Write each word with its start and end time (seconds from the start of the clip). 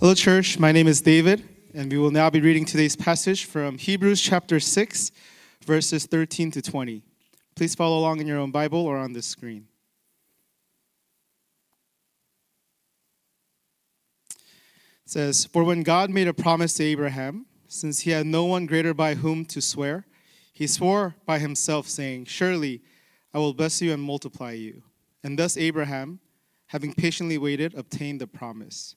Hello, 0.00 0.14
church. 0.14 0.58
My 0.58 0.72
name 0.72 0.86
is 0.86 1.02
David, 1.02 1.46
and 1.74 1.92
we 1.92 1.98
will 1.98 2.10
now 2.10 2.30
be 2.30 2.40
reading 2.40 2.64
today's 2.64 2.96
passage 2.96 3.44
from 3.44 3.76
Hebrews 3.76 4.18
chapter 4.22 4.58
6, 4.58 5.12
verses 5.66 6.06
13 6.06 6.50
to 6.52 6.62
20. 6.62 7.02
Please 7.54 7.74
follow 7.74 7.98
along 7.98 8.18
in 8.18 8.26
your 8.26 8.38
own 8.38 8.50
Bible 8.50 8.86
or 8.86 8.96
on 8.96 9.12
the 9.12 9.20
screen. 9.20 9.66
It 14.30 14.38
says, 15.04 15.44
For 15.44 15.64
when 15.64 15.82
God 15.82 16.08
made 16.08 16.28
a 16.28 16.32
promise 16.32 16.72
to 16.78 16.84
Abraham, 16.84 17.44
since 17.68 18.00
he 18.00 18.12
had 18.12 18.24
no 18.24 18.46
one 18.46 18.64
greater 18.64 18.94
by 18.94 19.16
whom 19.16 19.44
to 19.44 19.60
swear, 19.60 20.06
he 20.54 20.66
swore 20.66 21.14
by 21.26 21.38
himself, 21.38 21.86
saying, 21.86 22.24
Surely 22.24 22.80
I 23.34 23.38
will 23.38 23.52
bless 23.52 23.82
you 23.82 23.92
and 23.92 24.02
multiply 24.02 24.52
you. 24.52 24.82
And 25.22 25.38
thus 25.38 25.58
Abraham, 25.58 26.20
having 26.68 26.94
patiently 26.94 27.36
waited, 27.36 27.74
obtained 27.74 28.22
the 28.22 28.26
promise. 28.26 28.96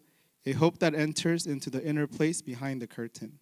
a 0.45 0.53
hope 0.53 0.79
that 0.79 0.95
enters 0.95 1.45
into 1.45 1.69
the 1.69 1.83
inner 1.83 2.07
place 2.07 2.41
behind 2.41 2.81
the 2.81 2.87
curtain, 2.87 3.39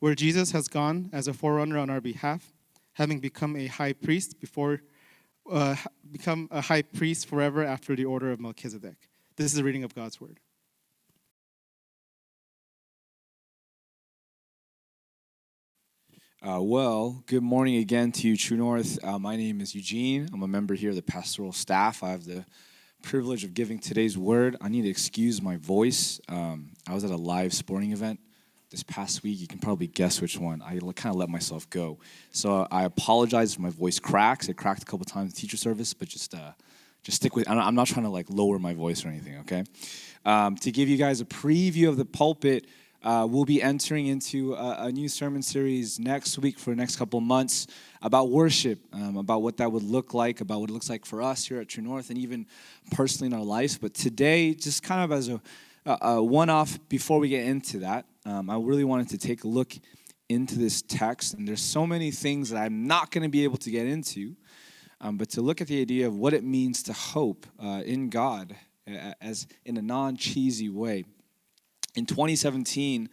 where 0.00 0.14
Jesus 0.14 0.50
has 0.52 0.68
gone 0.68 1.10
as 1.12 1.28
a 1.28 1.32
forerunner 1.32 1.78
on 1.78 1.90
our 1.90 2.00
behalf, 2.00 2.52
having 2.94 3.20
become 3.20 3.56
a 3.56 3.66
high 3.66 3.92
priest 3.92 4.40
before 4.40 4.80
uh, 5.50 5.76
become 6.10 6.48
a 6.50 6.60
high 6.60 6.82
priest 6.82 7.26
forever 7.26 7.64
after 7.64 7.96
the 7.96 8.04
order 8.04 8.30
of 8.30 8.40
Melchizedek. 8.40 9.08
This 9.36 9.52
is 9.52 9.58
a 9.58 9.64
reading 9.64 9.84
of 9.84 9.94
God's 9.94 10.20
word. 10.20 10.40
Uh, 16.40 16.60
well, 16.62 17.24
good 17.26 17.42
morning 17.42 17.76
again 17.76 18.12
to 18.12 18.28
you, 18.28 18.36
True 18.36 18.56
North. 18.56 19.02
Uh, 19.02 19.18
my 19.18 19.36
name 19.36 19.60
is 19.60 19.74
Eugene. 19.74 20.28
I'm 20.32 20.42
a 20.42 20.48
member 20.48 20.74
here 20.74 20.90
of 20.90 20.96
the 20.96 21.02
pastoral 21.02 21.52
staff. 21.52 22.02
I 22.02 22.10
have 22.10 22.26
the 22.26 22.44
privilege 23.02 23.44
of 23.44 23.54
giving 23.54 23.78
today's 23.78 24.18
word. 24.18 24.56
I 24.60 24.68
need 24.68 24.82
to 24.82 24.88
excuse 24.88 25.40
my 25.40 25.56
voice. 25.56 26.20
Um, 26.28 26.70
I 26.86 26.94
was 26.94 27.04
at 27.04 27.10
a 27.10 27.16
live 27.16 27.52
sporting 27.52 27.92
event 27.92 28.20
this 28.70 28.82
past 28.82 29.22
week. 29.22 29.40
You 29.40 29.46
can 29.46 29.58
probably 29.58 29.86
guess 29.86 30.20
which 30.20 30.38
one. 30.38 30.62
I 30.62 30.78
kind 30.78 31.06
of 31.12 31.16
let 31.16 31.28
myself 31.28 31.68
go. 31.70 31.98
So 32.32 32.66
I 32.70 32.84
apologize 32.84 33.54
if 33.54 33.58
my 33.58 33.70
voice 33.70 33.98
cracks. 33.98 34.48
It 34.48 34.54
cracked 34.54 34.82
a 34.82 34.86
couple 34.86 35.04
times 35.06 35.32
in 35.32 35.36
teacher 35.36 35.56
service, 35.56 35.94
but 35.94 36.08
just 36.08 36.34
uh, 36.34 36.52
just 37.02 37.16
stick 37.16 37.34
with. 37.34 37.48
I'm 37.48 37.74
not 37.74 37.86
trying 37.86 38.04
to 38.04 38.10
like 38.10 38.26
lower 38.28 38.58
my 38.58 38.74
voice 38.74 39.04
or 39.04 39.08
anything. 39.08 39.38
Okay. 39.38 39.64
Um, 40.24 40.56
to 40.56 40.70
give 40.70 40.88
you 40.88 40.96
guys 40.96 41.20
a 41.20 41.24
preview 41.24 41.88
of 41.88 41.96
the 41.96 42.04
pulpit. 42.04 42.66
Uh, 43.00 43.24
we'll 43.30 43.44
be 43.44 43.62
entering 43.62 44.08
into 44.08 44.54
a, 44.54 44.86
a, 44.86 44.92
new 44.92 45.08
sermon 45.08 45.40
series 45.40 46.00
next 46.00 46.36
week 46.36 46.58
for 46.58 46.70
the 46.70 46.76
next 46.76 46.96
couple 46.96 47.20
months 47.20 47.68
about 48.02 48.30
worship, 48.30 48.78
um, 48.92 49.16
about 49.16 49.42
what 49.42 49.56
that 49.58 49.70
would 49.70 49.82
look 49.82 50.14
like, 50.14 50.40
about 50.40 50.60
what 50.60 50.70
it 50.70 50.72
looks 50.72 50.90
like 50.90 51.04
for 51.04 51.22
us 51.22 51.46
here 51.46 51.60
at 51.60 51.68
True 51.68 51.82
North, 51.82 52.10
and 52.10 52.18
even 52.18 52.46
personally 52.92 53.32
in 53.32 53.38
our 53.38 53.44
lives. 53.44 53.78
But 53.78 53.94
today, 53.94 54.54
just 54.54 54.82
kind 54.82 55.02
of 55.04 55.12
as 55.12 55.28
a, 55.28 55.40
a 55.86 56.22
one 56.22 56.50
off 56.50 56.78
before 56.88 57.18
we 57.18 57.28
get 57.28 57.46
into 57.46 57.80
that, 57.80 58.06
um, 58.24 58.50
I 58.50 58.56
really 58.56 58.84
wanted 58.84 59.08
to 59.10 59.18
take 59.18 59.44
a 59.44 59.48
look 59.48 59.72
into 60.28 60.58
this 60.58 60.82
text. 60.82 61.34
And 61.34 61.48
there's 61.48 61.62
so 61.62 61.86
many 61.86 62.10
things 62.10 62.50
that 62.50 62.58
I'm 62.58 62.86
not 62.86 63.10
going 63.10 63.22
to 63.22 63.30
be 63.30 63.44
able 63.44 63.58
to 63.58 63.70
get 63.70 63.86
into, 63.86 64.36
um, 65.00 65.16
but 65.16 65.30
to 65.30 65.40
look 65.40 65.60
at 65.60 65.66
the 65.66 65.80
idea 65.80 66.06
of 66.06 66.14
what 66.16 66.34
it 66.34 66.44
means 66.44 66.82
to 66.84 66.92
hope 66.92 67.46
uh, 67.62 67.82
in 67.84 68.10
God 68.10 68.54
as 69.20 69.46
in 69.64 69.76
a 69.76 69.82
non 69.82 70.16
cheesy 70.16 70.68
way 70.68 71.04
in 71.94 72.06
2017, 72.06 73.08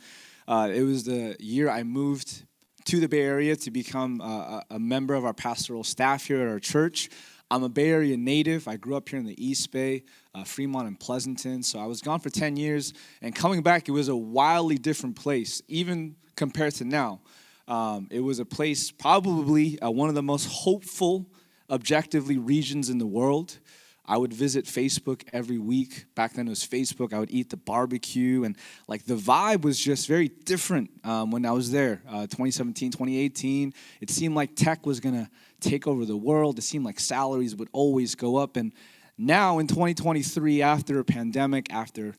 uh, 0.47 0.69
it 0.73 0.83
was 0.83 1.03
the 1.03 1.35
year 1.39 1.69
I 1.69 1.83
moved 1.83 2.43
to 2.85 2.99
the 2.99 3.07
Bay 3.07 3.21
Area 3.21 3.55
to 3.55 3.71
become 3.71 4.21
a, 4.21 4.63
a 4.69 4.79
member 4.79 5.15
of 5.15 5.25
our 5.25 5.33
pastoral 5.33 5.83
staff 5.83 6.25
here 6.25 6.41
at 6.41 6.47
our 6.47 6.59
church. 6.59 7.09
I'm 7.49 7.63
a 7.63 7.69
Bay 7.69 7.89
Area 7.89 8.15
native. 8.17 8.67
I 8.67 8.77
grew 8.77 8.95
up 8.95 9.09
here 9.09 9.19
in 9.19 9.25
the 9.25 9.43
East 9.43 9.71
Bay, 9.71 10.03
uh, 10.33 10.43
Fremont 10.43 10.87
and 10.87 10.99
Pleasanton. 10.99 11.63
So 11.63 11.79
I 11.79 11.85
was 11.85 12.01
gone 12.01 12.19
for 12.19 12.29
10 12.29 12.57
years, 12.57 12.93
and 13.21 13.35
coming 13.35 13.61
back, 13.61 13.87
it 13.87 13.91
was 13.91 14.07
a 14.07 14.15
wildly 14.15 14.77
different 14.77 15.15
place, 15.15 15.61
even 15.67 16.15
compared 16.35 16.73
to 16.75 16.85
now. 16.85 17.21
Um, 17.67 18.07
it 18.11 18.19
was 18.19 18.39
a 18.39 18.45
place, 18.45 18.91
probably 18.91 19.79
uh, 19.79 19.89
one 19.89 20.09
of 20.09 20.15
the 20.15 20.23
most 20.23 20.47
hopeful, 20.47 21.27
objectively, 21.69 22.37
regions 22.37 22.89
in 22.89 22.99
the 22.99 23.07
world. 23.07 23.59
I 24.07 24.17
would 24.17 24.33
visit 24.33 24.65
Facebook 24.65 25.23
every 25.33 25.57
week. 25.57 26.05
Back 26.15 26.33
then 26.33 26.47
it 26.47 26.49
was 26.49 26.65
Facebook. 26.65 27.13
I 27.13 27.19
would 27.19 27.31
eat 27.31 27.49
the 27.49 27.57
barbecue. 27.57 28.43
And 28.43 28.57
like 28.87 29.05
the 29.05 29.15
vibe 29.15 29.61
was 29.63 29.79
just 29.79 30.07
very 30.07 30.27
different 30.27 30.91
um, 31.03 31.31
when 31.31 31.45
I 31.45 31.51
was 31.51 31.71
there. 31.71 32.01
Uh, 32.07 32.21
2017, 32.21 32.91
2018, 32.91 33.73
it 34.01 34.09
seemed 34.09 34.35
like 34.35 34.55
tech 34.55 34.85
was 34.85 34.99
going 34.99 35.15
to 35.15 35.29
take 35.59 35.87
over 35.87 36.05
the 36.05 36.17
world. 36.17 36.59
It 36.59 36.63
seemed 36.63 36.85
like 36.85 36.99
salaries 36.99 37.55
would 37.55 37.69
always 37.71 38.15
go 38.15 38.37
up. 38.37 38.57
And 38.57 38.73
now 39.17 39.59
in 39.59 39.67
2023, 39.67 40.61
after 40.61 40.99
a 40.99 41.03
pandemic, 41.05 41.73
after 41.73 42.15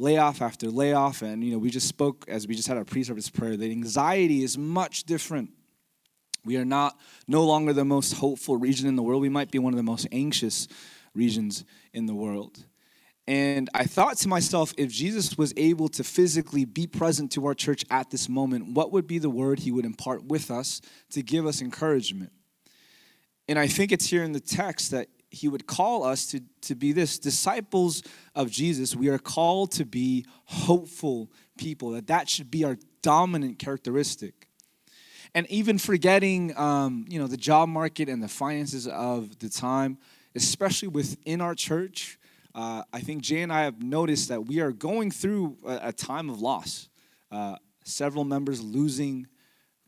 layoff 0.00 0.40
after 0.40 0.68
layoff, 0.68 1.22
and 1.22 1.44
you 1.44 1.52
know, 1.52 1.58
we 1.58 1.70
just 1.70 1.86
spoke 1.86 2.24
as 2.26 2.48
we 2.48 2.54
just 2.54 2.66
had 2.66 2.76
our 2.76 2.84
pre-service 2.84 3.28
prayer, 3.28 3.56
the 3.56 3.70
anxiety 3.70 4.42
is 4.42 4.56
much 4.56 5.04
different. 5.04 5.50
We 6.44 6.56
are 6.56 6.64
not 6.64 6.98
no 7.28 7.44
longer 7.44 7.72
the 7.72 7.84
most 7.84 8.14
hopeful 8.14 8.56
region 8.56 8.88
in 8.88 8.96
the 8.96 9.02
world. 9.02 9.20
We 9.20 9.28
might 9.28 9.50
be 9.50 9.58
one 9.58 9.74
of 9.74 9.76
the 9.76 9.82
most 9.82 10.08
anxious 10.10 10.68
regions 11.14 11.64
in 11.92 12.06
the 12.06 12.14
world. 12.14 12.64
And 13.26 13.68
I 13.74 13.84
thought 13.84 14.16
to 14.18 14.28
myself, 14.28 14.72
if 14.76 14.90
Jesus 14.90 15.38
was 15.38 15.52
able 15.56 15.88
to 15.90 16.02
physically 16.02 16.64
be 16.64 16.86
present 16.86 17.30
to 17.32 17.46
our 17.46 17.54
church 17.54 17.84
at 17.90 18.10
this 18.10 18.28
moment, 18.28 18.74
what 18.74 18.90
would 18.90 19.06
be 19.06 19.18
the 19.18 19.30
word 19.30 19.60
he 19.60 19.70
would 19.70 19.84
impart 19.84 20.24
with 20.24 20.50
us 20.50 20.80
to 21.10 21.22
give 21.22 21.46
us 21.46 21.62
encouragement? 21.62 22.32
And 23.48 23.58
I 23.58 23.68
think 23.68 23.92
it's 23.92 24.06
here 24.06 24.24
in 24.24 24.32
the 24.32 24.40
text 24.40 24.90
that 24.90 25.08
he 25.30 25.46
would 25.46 25.66
call 25.66 26.02
us 26.02 26.26
to, 26.26 26.40
to 26.62 26.74
be 26.74 26.92
this 26.92 27.18
disciples 27.18 28.02
of 28.34 28.50
Jesus. 28.50 28.96
We 28.96 29.08
are 29.08 29.18
called 29.18 29.70
to 29.72 29.84
be 29.84 30.26
hopeful 30.46 31.30
people, 31.56 31.90
that 31.90 32.08
that 32.08 32.28
should 32.28 32.50
be 32.50 32.64
our 32.64 32.78
dominant 33.02 33.58
characteristic. 33.58 34.48
And 35.34 35.48
even 35.48 35.78
forgetting, 35.78 36.56
um, 36.56 37.06
you 37.08 37.20
know, 37.20 37.28
the 37.28 37.36
job 37.36 37.68
market 37.68 38.08
and 38.08 38.20
the 38.20 38.28
finances 38.28 38.88
of 38.88 39.38
the 39.38 39.48
time, 39.48 39.98
especially 40.34 40.88
within 40.88 41.40
our 41.40 41.54
church, 41.54 42.18
uh, 42.54 42.82
I 42.92 43.00
think 43.00 43.22
Jay 43.22 43.42
and 43.42 43.52
I 43.52 43.62
have 43.62 43.82
noticed 43.82 44.28
that 44.28 44.46
we 44.46 44.60
are 44.60 44.72
going 44.72 45.10
through 45.10 45.58
a, 45.64 45.80
a 45.84 45.92
time 45.92 46.28
of 46.30 46.40
loss. 46.40 46.88
Uh, 47.30 47.56
several 47.84 48.24
members 48.24 48.60
losing 48.60 49.26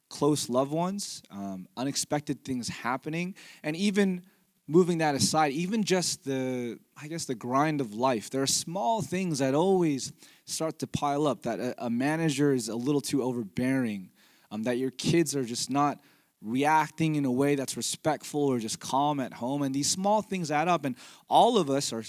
close 0.09 0.49
loved 0.49 0.71
ones, 0.71 1.23
um, 1.31 1.67
unexpected 1.77 2.45
things 2.45 2.69
happening, 2.69 3.35
and 3.63 3.75
even 3.75 4.23
moving 4.69 4.99
that 4.99 5.15
aside, 5.15 5.53
even 5.53 5.83
just 5.83 6.25
the, 6.25 6.79
I 7.01 7.09
guess, 7.09 7.25
the 7.25 7.35
grind 7.35 7.81
of 7.81 7.95
life. 7.95 8.31
There 8.31 8.43
are 8.43 8.47
small 8.47 9.03
things 9.03 9.41
that 9.41 9.55
always 9.55 10.13
start 10.45 10.79
to 10.81 10.87
pile 10.87 11.27
up. 11.27 11.43
That 11.43 11.59
a, 11.59 11.87
a 11.87 11.91
manager 11.91 12.53
is 12.53 12.69
a 12.69 12.77
little 12.77 13.01
too 13.01 13.23
overbearing. 13.23 14.11
Um, 14.51 14.65
that 14.65 14.77
your 14.77 14.91
kids 14.91 15.35
are 15.35 15.45
just 15.45 15.71
not 15.71 15.99
reacting 16.43 17.15
in 17.15 17.25
a 17.25 17.31
way 17.31 17.55
that's 17.55 17.77
respectful 17.77 18.45
or 18.45 18.59
just 18.59 18.81
calm 18.81 19.21
at 19.21 19.33
home. 19.35 19.63
And 19.63 19.75
these 19.75 19.89
small 19.89 20.23
things 20.23 20.51
add 20.51 20.69
up. 20.69 20.85
And 20.85 20.97
all 21.29 21.57
of 21.57 21.71
us 21.71 21.93
are 21.93 22.05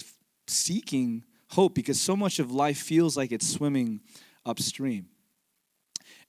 seeking 0.47 1.23
hope 1.49 1.75
because 1.75 2.01
so 2.01 2.15
much 2.15 2.39
of 2.39 2.51
life 2.51 2.77
feels 2.77 3.15
like 3.15 3.31
it's 3.31 3.47
swimming 3.47 4.01
upstream. 4.45 5.07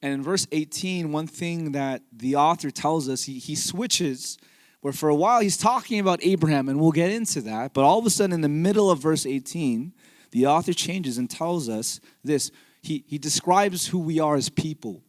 And 0.03 0.13
in 0.13 0.23
verse 0.23 0.47
18, 0.53 1.13
one 1.13 1.27
thing 1.27 1.73
that 1.73 2.03
the 2.13 2.37
author 2.37 2.71
tells 2.71 3.09
us, 3.09 3.25
he, 3.25 3.39
he 3.39 3.55
switches 3.55 4.37
where 4.83 4.93
for 4.93 5.09
a 5.09 5.15
while 5.15 5.41
he's 5.41 5.57
talking 5.57 5.99
about 5.99 6.21
Abraham, 6.23 6.69
and 6.69 6.79
we'll 6.79 6.93
get 6.93 7.11
into 7.11 7.41
that. 7.41 7.73
But 7.73 7.85
all 7.85 7.99
of 7.99 8.05
a 8.05 8.11
sudden, 8.11 8.35
in 8.35 8.43
the 8.43 8.51
middle 8.51 8.91
of 8.91 8.99
verse 8.99 9.25
18, 9.25 9.95
the 10.31 10.47
author 10.47 10.75
changes 10.75 11.17
and 11.17 11.31
tells 11.31 11.71
us 11.71 12.01
this. 12.23 12.51
He, 12.83 13.03
he 13.07 13.17
describes 13.17 13.87
who 13.87 13.99
we 13.99 14.21
are 14.21 14.37
as 14.37 14.51
people. 14.51 15.03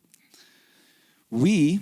We 1.29 1.81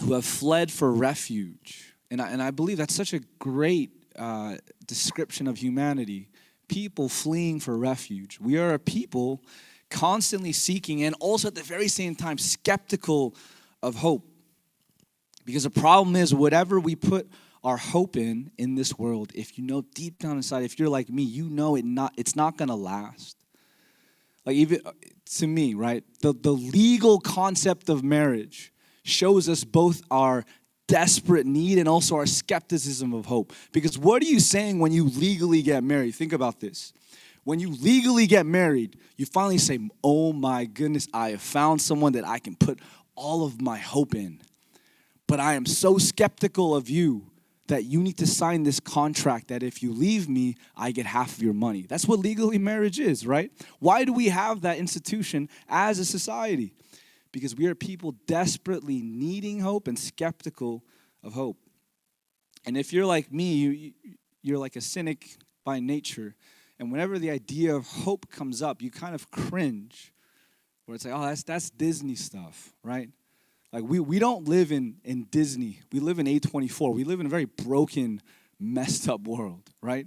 who 0.00 0.12
have 0.14 0.24
fled 0.24 0.70
for 0.70 0.92
refuge. 0.92 1.94
And 2.10 2.20
I, 2.22 2.30
and 2.30 2.42
I 2.42 2.50
believe 2.50 2.78
that's 2.78 2.94
such 2.94 3.12
a 3.12 3.20
great 3.38 3.90
uh, 4.18 4.56
description 4.86 5.46
of 5.46 5.58
humanity 5.58 6.28
people 6.68 7.08
fleeing 7.08 7.60
for 7.60 7.76
refuge. 7.76 8.38
We 8.40 8.58
are 8.58 8.74
a 8.74 8.78
people 8.78 9.42
constantly 9.90 10.52
seeking 10.52 11.02
and 11.02 11.14
also 11.18 11.48
at 11.48 11.54
the 11.54 11.62
very 11.62 11.88
same 11.88 12.14
time 12.14 12.38
skeptical 12.38 13.34
of 13.82 13.96
hope. 13.96 14.26
Because 15.44 15.62
the 15.62 15.70
problem 15.70 16.14
is, 16.14 16.34
whatever 16.34 16.78
we 16.78 16.94
put 16.94 17.30
our 17.64 17.78
hope 17.78 18.16
in 18.16 18.50
in 18.58 18.74
this 18.74 18.98
world, 18.98 19.32
if 19.34 19.56
you 19.56 19.64
know 19.64 19.82
deep 19.94 20.18
down 20.18 20.36
inside, 20.36 20.62
if 20.62 20.78
you're 20.78 20.90
like 20.90 21.08
me, 21.08 21.22
you 21.22 21.48
know 21.48 21.74
it 21.74 21.86
not, 21.86 22.12
it's 22.18 22.36
not 22.36 22.58
going 22.58 22.68
to 22.68 22.74
last. 22.74 23.36
like 24.44 24.56
even 24.56 24.80
uh, 24.84 24.92
to 25.36 25.46
me, 25.46 25.72
right? 25.74 26.04
The, 26.20 26.34
the 26.34 26.52
legal 26.52 27.18
concept 27.18 27.88
of 27.88 28.04
marriage 28.04 28.72
shows 29.08 29.48
us 29.48 29.64
both 29.64 30.02
our 30.10 30.44
desperate 30.86 31.46
need 31.46 31.78
and 31.78 31.88
also 31.88 32.16
our 32.16 32.26
skepticism 32.26 33.12
of 33.12 33.26
hope. 33.26 33.52
Because 33.72 33.98
what 33.98 34.22
are 34.22 34.26
you 34.26 34.40
saying 34.40 34.78
when 34.78 34.90
you 34.92 35.04
legally 35.04 35.62
get 35.62 35.84
married? 35.84 36.14
Think 36.14 36.32
about 36.32 36.60
this. 36.60 36.92
When 37.44 37.60
you 37.60 37.70
legally 37.70 38.26
get 38.26 38.46
married, 38.46 38.96
you 39.16 39.26
finally 39.26 39.58
say, 39.58 39.78
Oh 40.02 40.32
my 40.32 40.64
goodness, 40.64 41.08
I 41.14 41.30
have 41.30 41.42
found 41.42 41.80
someone 41.80 42.12
that 42.12 42.26
I 42.26 42.38
can 42.38 42.56
put 42.56 42.80
all 43.14 43.44
of 43.44 43.60
my 43.60 43.78
hope 43.78 44.14
in. 44.14 44.40
But 45.26 45.40
I 45.40 45.54
am 45.54 45.66
so 45.66 45.98
skeptical 45.98 46.74
of 46.74 46.88
you 46.88 47.30
that 47.68 47.84
you 47.84 48.00
need 48.00 48.16
to 48.18 48.26
sign 48.26 48.62
this 48.62 48.80
contract 48.80 49.48
that 49.48 49.62
if 49.62 49.82
you 49.82 49.92
leave 49.92 50.28
me, 50.28 50.56
I 50.76 50.90
get 50.90 51.06
half 51.06 51.36
of 51.36 51.42
your 51.42 51.52
money. 51.52 51.82
That's 51.82 52.06
what 52.08 52.18
legally 52.18 52.58
marriage 52.58 52.98
is, 52.98 53.26
right? 53.26 53.52
Why 53.78 54.04
do 54.04 54.12
we 54.12 54.28
have 54.28 54.62
that 54.62 54.78
institution 54.78 55.48
as 55.68 55.98
a 55.98 56.04
society? 56.04 56.72
Because 57.32 57.54
we 57.54 57.66
are 57.66 57.74
people 57.74 58.12
desperately 58.26 59.02
needing 59.02 59.60
hope 59.60 59.88
and 59.88 59.98
skeptical 59.98 60.82
of 61.22 61.34
hope. 61.34 61.58
And 62.64 62.76
if 62.76 62.92
you're 62.92 63.06
like 63.06 63.32
me, 63.32 63.54
you, 63.54 63.92
you're 64.42 64.58
like 64.58 64.76
a 64.76 64.80
cynic 64.80 65.36
by 65.64 65.80
nature. 65.80 66.34
And 66.78 66.90
whenever 66.92 67.18
the 67.18 67.30
idea 67.30 67.74
of 67.74 67.86
hope 67.86 68.30
comes 68.30 68.62
up, 68.62 68.80
you 68.80 68.90
kind 68.90 69.14
of 69.14 69.30
cringe. 69.30 70.12
Where 70.86 70.94
it's 70.94 71.04
like, 71.04 71.14
oh, 71.14 71.26
that's, 71.26 71.42
that's 71.42 71.70
Disney 71.70 72.14
stuff, 72.14 72.72
right? 72.82 73.10
Like 73.72 73.84
we, 73.84 74.00
we 74.00 74.18
don't 74.18 74.48
live 74.48 74.72
in, 74.72 74.96
in 75.04 75.24
Disney. 75.24 75.80
We 75.92 76.00
live 76.00 76.18
in 76.18 76.26
A24. 76.26 76.94
We 76.94 77.04
live 77.04 77.20
in 77.20 77.26
a 77.26 77.28
very 77.28 77.44
broken, 77.44 78.22
messed 78.58 79.08
up 79.08 79.22
world, 79.22 79.70
right? 79.82 80.06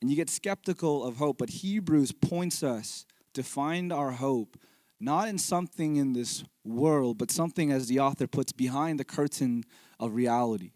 And 0.00 0.10
you 0.10 0.16
get 0.16 0.28
skeptical 0.28 1.04
of 1.04 1.16
hope, 1.16 1.38
but 1.38 1.50
Hebrews 1.50 2.10
points 2.10 2.62
us 2.62 3.06
to 3.34 3.42
find 3.42 3.92
our 3.92 4.10
hope 4.10 4.56
not 5.02 5.28
in 5.28 5.38
something 5.38 5.96
in 5.96 6.12
this 6.12 6.44
world, 6.64 7.18
but 7.18 7.30
something, 7.30 7.72
as 7.72 7.88
the 7.88 7.98
author 8.00 8.26
puts, 8.26 8.52
behind 8.52 9.00
the 9.00 9.04
curtain 9.04 9.64
of 9.98 10.14
reality. 10.14 10.72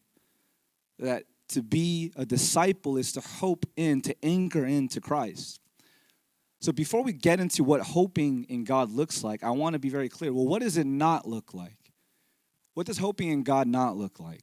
That 0.98 1.24
to 1.50 1.62
be 1.62 2.12
a 2.16 2.26
disciple 2.26 2.96
is 2.96 3.12
to 3.12 3.20
hope 3.20 3.66
in, 3.76 4.00
to 4.02 4.16
anchor 4.22 4.66
into 4.66 5.00
Christ. 5.00 5.60
So 6.60 6.72
before 6.72 7.04
we 7.04 7.12
get 7.12 7.38
into 7.38 7.62
what 7.62 7.82
hoping 7.82 8.44
in 8.48 8.64
God 8.64 8.90
looks 8.90 9.22
like, 9.22 9.44
I 9.44 9.50
want 9.50 9.74
to 9.74 9.78
be 9.78 9.90
very 9.90 10.08
clear. 10.08 10.32
Well, 10.32 10.46
what 10.46 10.62
does 10.62 10.76
it 10.76 10.86
not 10.86 11.28
look 11.28 11.54
like? 11.54 11.92
What 12.74 12.86
does 12.86 12.98
hoping 12.98 13.28
in 13.28 13.42
God 13.42 13.68
not 13.68 13.96
look 13.96 14.18
like? 14.18 14.42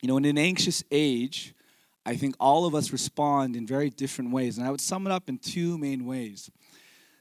You 0.00 0.08
know, 0.08 0.16
in 0.16 0.24
an 0.24 0.38
anxious 0.38 0.82
age, 0.90 1.54
I 2.04 2.16
think 2.16 2.34
all 2.40 2.66
of 2.66 2.74
us 2.74 2.92
respond 2.92 3.54
in 3.54 3.66
very 3.66 3.90
different 3.90 4.32
ways. 4.32 4.58
And 4.58 4.66
I 4.66 4.70
would 4.70 4.80
sum 4.80 5.06
it 5.06 5.12
up 5.12 5.28
in 5.28 5.38
two 5.38 5.78
main 5.78 6.04
ways. 6.04 6.50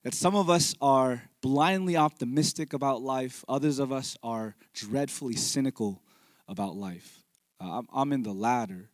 That 0.04 0.14
some 0.14 0.36
of 0.36 0.50
us 0.50 0.76
are 0.82 1.24
blindly 1.42 1.96
optimistic 1.96 2.74
about 2.74 3.02
life, 3.02 3.46
others 3.48 3.80
of 3.80 3.92
us 3.92 4.18
are 4.24 4.56
dreadfully 4.74 5.36
cynical 5.36 6.02
about 6.48 6.76
life. 6.76 7.24
Uh, 7.60 7.80
I'm, 7.80 7.88
I'm 7.94 8.14
in 8.14 8.24
the 8.24 8.34
latter. 8.34 8.90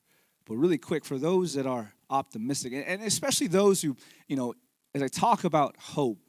But 0.45 0.55
really 0.55 0.77
quick, 0.77 1.05
for 1.05 1.17
those 1.17 1.53
that 1.53 1.65
are 1.65 1.93
optimistic, 2.09 2.73
and 2.73 3.01
especially 3.03 3.47
those 3.47 3.81
who, 3.81 3.95
you 4.27 4.35
know, 4.35 4.53
as 4.93 5.01
I 5.01 5.07
talk 5.07 5.43
about 5.43 5.75
hope, 5.77 6.19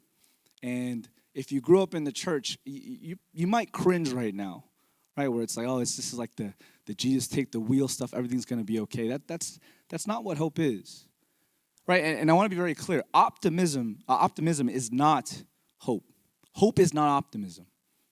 and 0.61 1.07
if 1.33 1.51
you 1.51 1.61
grew 1.61 1.81
up 1.81 1.93
in 1.93 2.03
the 2.03 2.11
church, 2.11 2.57
you, 2.65 2.97
you, 3.01 3.15
you 3.33 3.47
might 3.47 3.71
cringe 3.71 4.11
right 4.11 4.33
now 4.33 4.65
right? 5.19 5.27
Where 5.27 5.43
it's 5.43 5.57
like, 5.57 5.67
oh, 5.67 5.79
it's, 5.79 5.97
this 5.97 6.13
is 6.13 6.17
like 6.17 6.35
the, 6.37 6.53
the 6.85 6.93
Jesus 6.93 7.27
take 7.27 7.51
the 7.51 7.59
wheel 7.59 7.89
stuff, 7.89 8.13
everything's 8.13 8.45
to 8.45 8.63
be 8.63 8.79
okay. 8.81 9.09
That, 9.09 9.27
that's, 9.27 9.59
that's 9.89 10.07
not 10.07 10.23
what 10.23 10.37
hope 10.37 10.59
is, 10.59 11.08
right? 11.89 12.03
And, 12.03 12.19
and 12.19 12.29
I 12.29 12.35
want 12.35 12.45
to 12.45 12.49
be 12.51 12.55
very 12.55 12.75
clear 12.75 13.03
optimism, 13.15 13.97
uh, 14.07 14.13
optimism 14.13 14.69
is 14.69 14.91
not 14.91 15.43
hope. 15.79 16.03
Hope 16.53 16.77
is 16.77 16.93
not 16.93 17.09
optimism. 17.09 17.65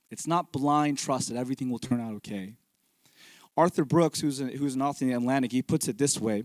It's 0.10 0.26
not 0.26 0.52
blind 0.52 0.98
trust 0.98 1.30
that 1.30 1.38
everything 1.38 1.70
will 1.70 1.78
turn 1.78 2.02
out 2.02 2.16
okay. 2.16 2.56
Arthur 3.56 3.86
Brooks, 3.86 4.20
who's, 4.20 4.42
a, 4.42 4.46
who's 4.46 4.74
an 4.74 4.82
author 4.82 5.06
in 5.06 5.12
the 5.12 5.18
Atlantic, 5.18 5.52
he 5.52 5.62
puts 5.62 5.88
it 5.88 6.00
this 6.00 6.20
way, 6.20 6.44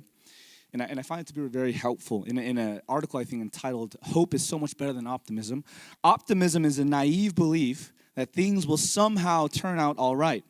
and 0.74 0.82
I, 0.82 0.86
and 0.86 1.00
I 1.00 1.02
find 1.02 1.22
it 1.22 1.26
to 1.28 1.34
be 1.34 1.40
very 1.48 1.72
helpful 1.72 2.24
in, 2.24 2.36
in 2.36 2.58
an 2.58 2.82
article, 2.86 3.18
I 3.18 3.24
think, 3.24 3.40
entitled 3.40 3.96
Hope 4.02 4.34
is 4.34 4.44
So 4.44 4.58
Much 4.58 4.76
Better 4.76 4.92
Than 4.92 5.06
Optimism. 5.06 5.64
Optimism 6.04 6.66
is 6.66 6.78
a 6.78 6.84
naive 6.84 7.34
belief 7.34 7.94
that 8.14 8.34
things 8.34 8.66
will 8.66 8.76
somehow 8.76 9.46
turn 9.46 9.78
out 9.78 9.96
all 9.96 10.16
right. 10.16 10.44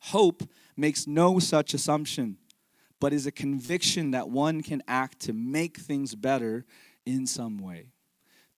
Hope 0.00 0.42
makes 0.76 1.06
no 1.06 1.38
such 1.38 1.72
assumption, 1.72 2.36
but 3.00 3.12
is 3.12 3.26
a 3.26 3.32
conviction 3.32 4.10
that 4.12 4.28
one 4.28 4.62
can 4.62 4.82
act 4.88 5.20
to 5.20 5.32
make 5.32 5.78
things 5.78 6.14
better 6.14 6.64
in 7.06 7.26
some 7.26 7.58
way. 7.58 7.92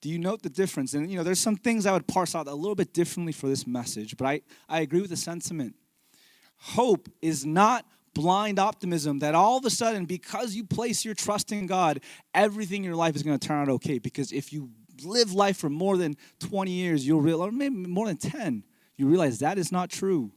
Do 0.01 0.09
you 0.09 0.17
note 0.17 0.41
the 0.41 0.49
difference? 0.49 0.93
And 0.93 1.09
you 1.09 1.17
know, 1.17 1.23
there's 1.23 1.39
some 1.39 1.55
things 1.55 1.85
I 1.85 1.93
would 1.93 2.07
parse 2.07 2.33
out 2.33 2.47
a 2.47 2.53
little 2.53 2.75
bit 2.75 2.93
differently 2.93 3.33
for 3.33 3.47
this 3.47 3.67
message, 3.67 4.17
but 4.17 4.25
I, 4.25 4.41
I 4.67 4.81
agree 4.81 5.01
with 5.01 5.11
the 5.11 5.17
sentiment. 5.17 5.75
Hope 6.57 7.07
is 7.21 7.45
not 7.45 7.85
blind 8.13 8.59
optimism 8.59 9.19
that 9.19 9.35
all 9.35 9.57
of 9.57 9.65
a 9.65 9.69
sudden, 9.69 10.05
because 10.05 10.55
you 10.55 10.63
place 10.63 11.05
your 11.05 11.13
trust 11.13 11.51
in 11.51 11.67
God, 11.67 12.01
everything 12.33 12.77
in 12.77 12.83
your 12.83 12.95
life 12.95 13.15
is 13.15 13.23
going 13.23 13.37
to 13.37 13.47
turn 13.47 13.61
out 13.61 13.69
okay. 13.69 13.99
Because 13.99 14.31
if 14.31 14.51
you 14.51 14.71
live 15.03 15.33
life 15.33 15.57
for 15.57 15.69
more 15.69 15.97
than 15.97 16.15
20 16.39 16.71
years, 16.71 17.07
you'll 17.07 17.21
realize, 17.21 17.49
or 17.49 17.51
maybe 17.51 17.75
more 17.75 18.07
than 18.07 18.17
10, 18.17 18.63
you 18.97 19.07
realize 19.07 19.39
that 19.39 19.57
is 19.57 19.71
not 19.71 19.89
true. 19.89 20.31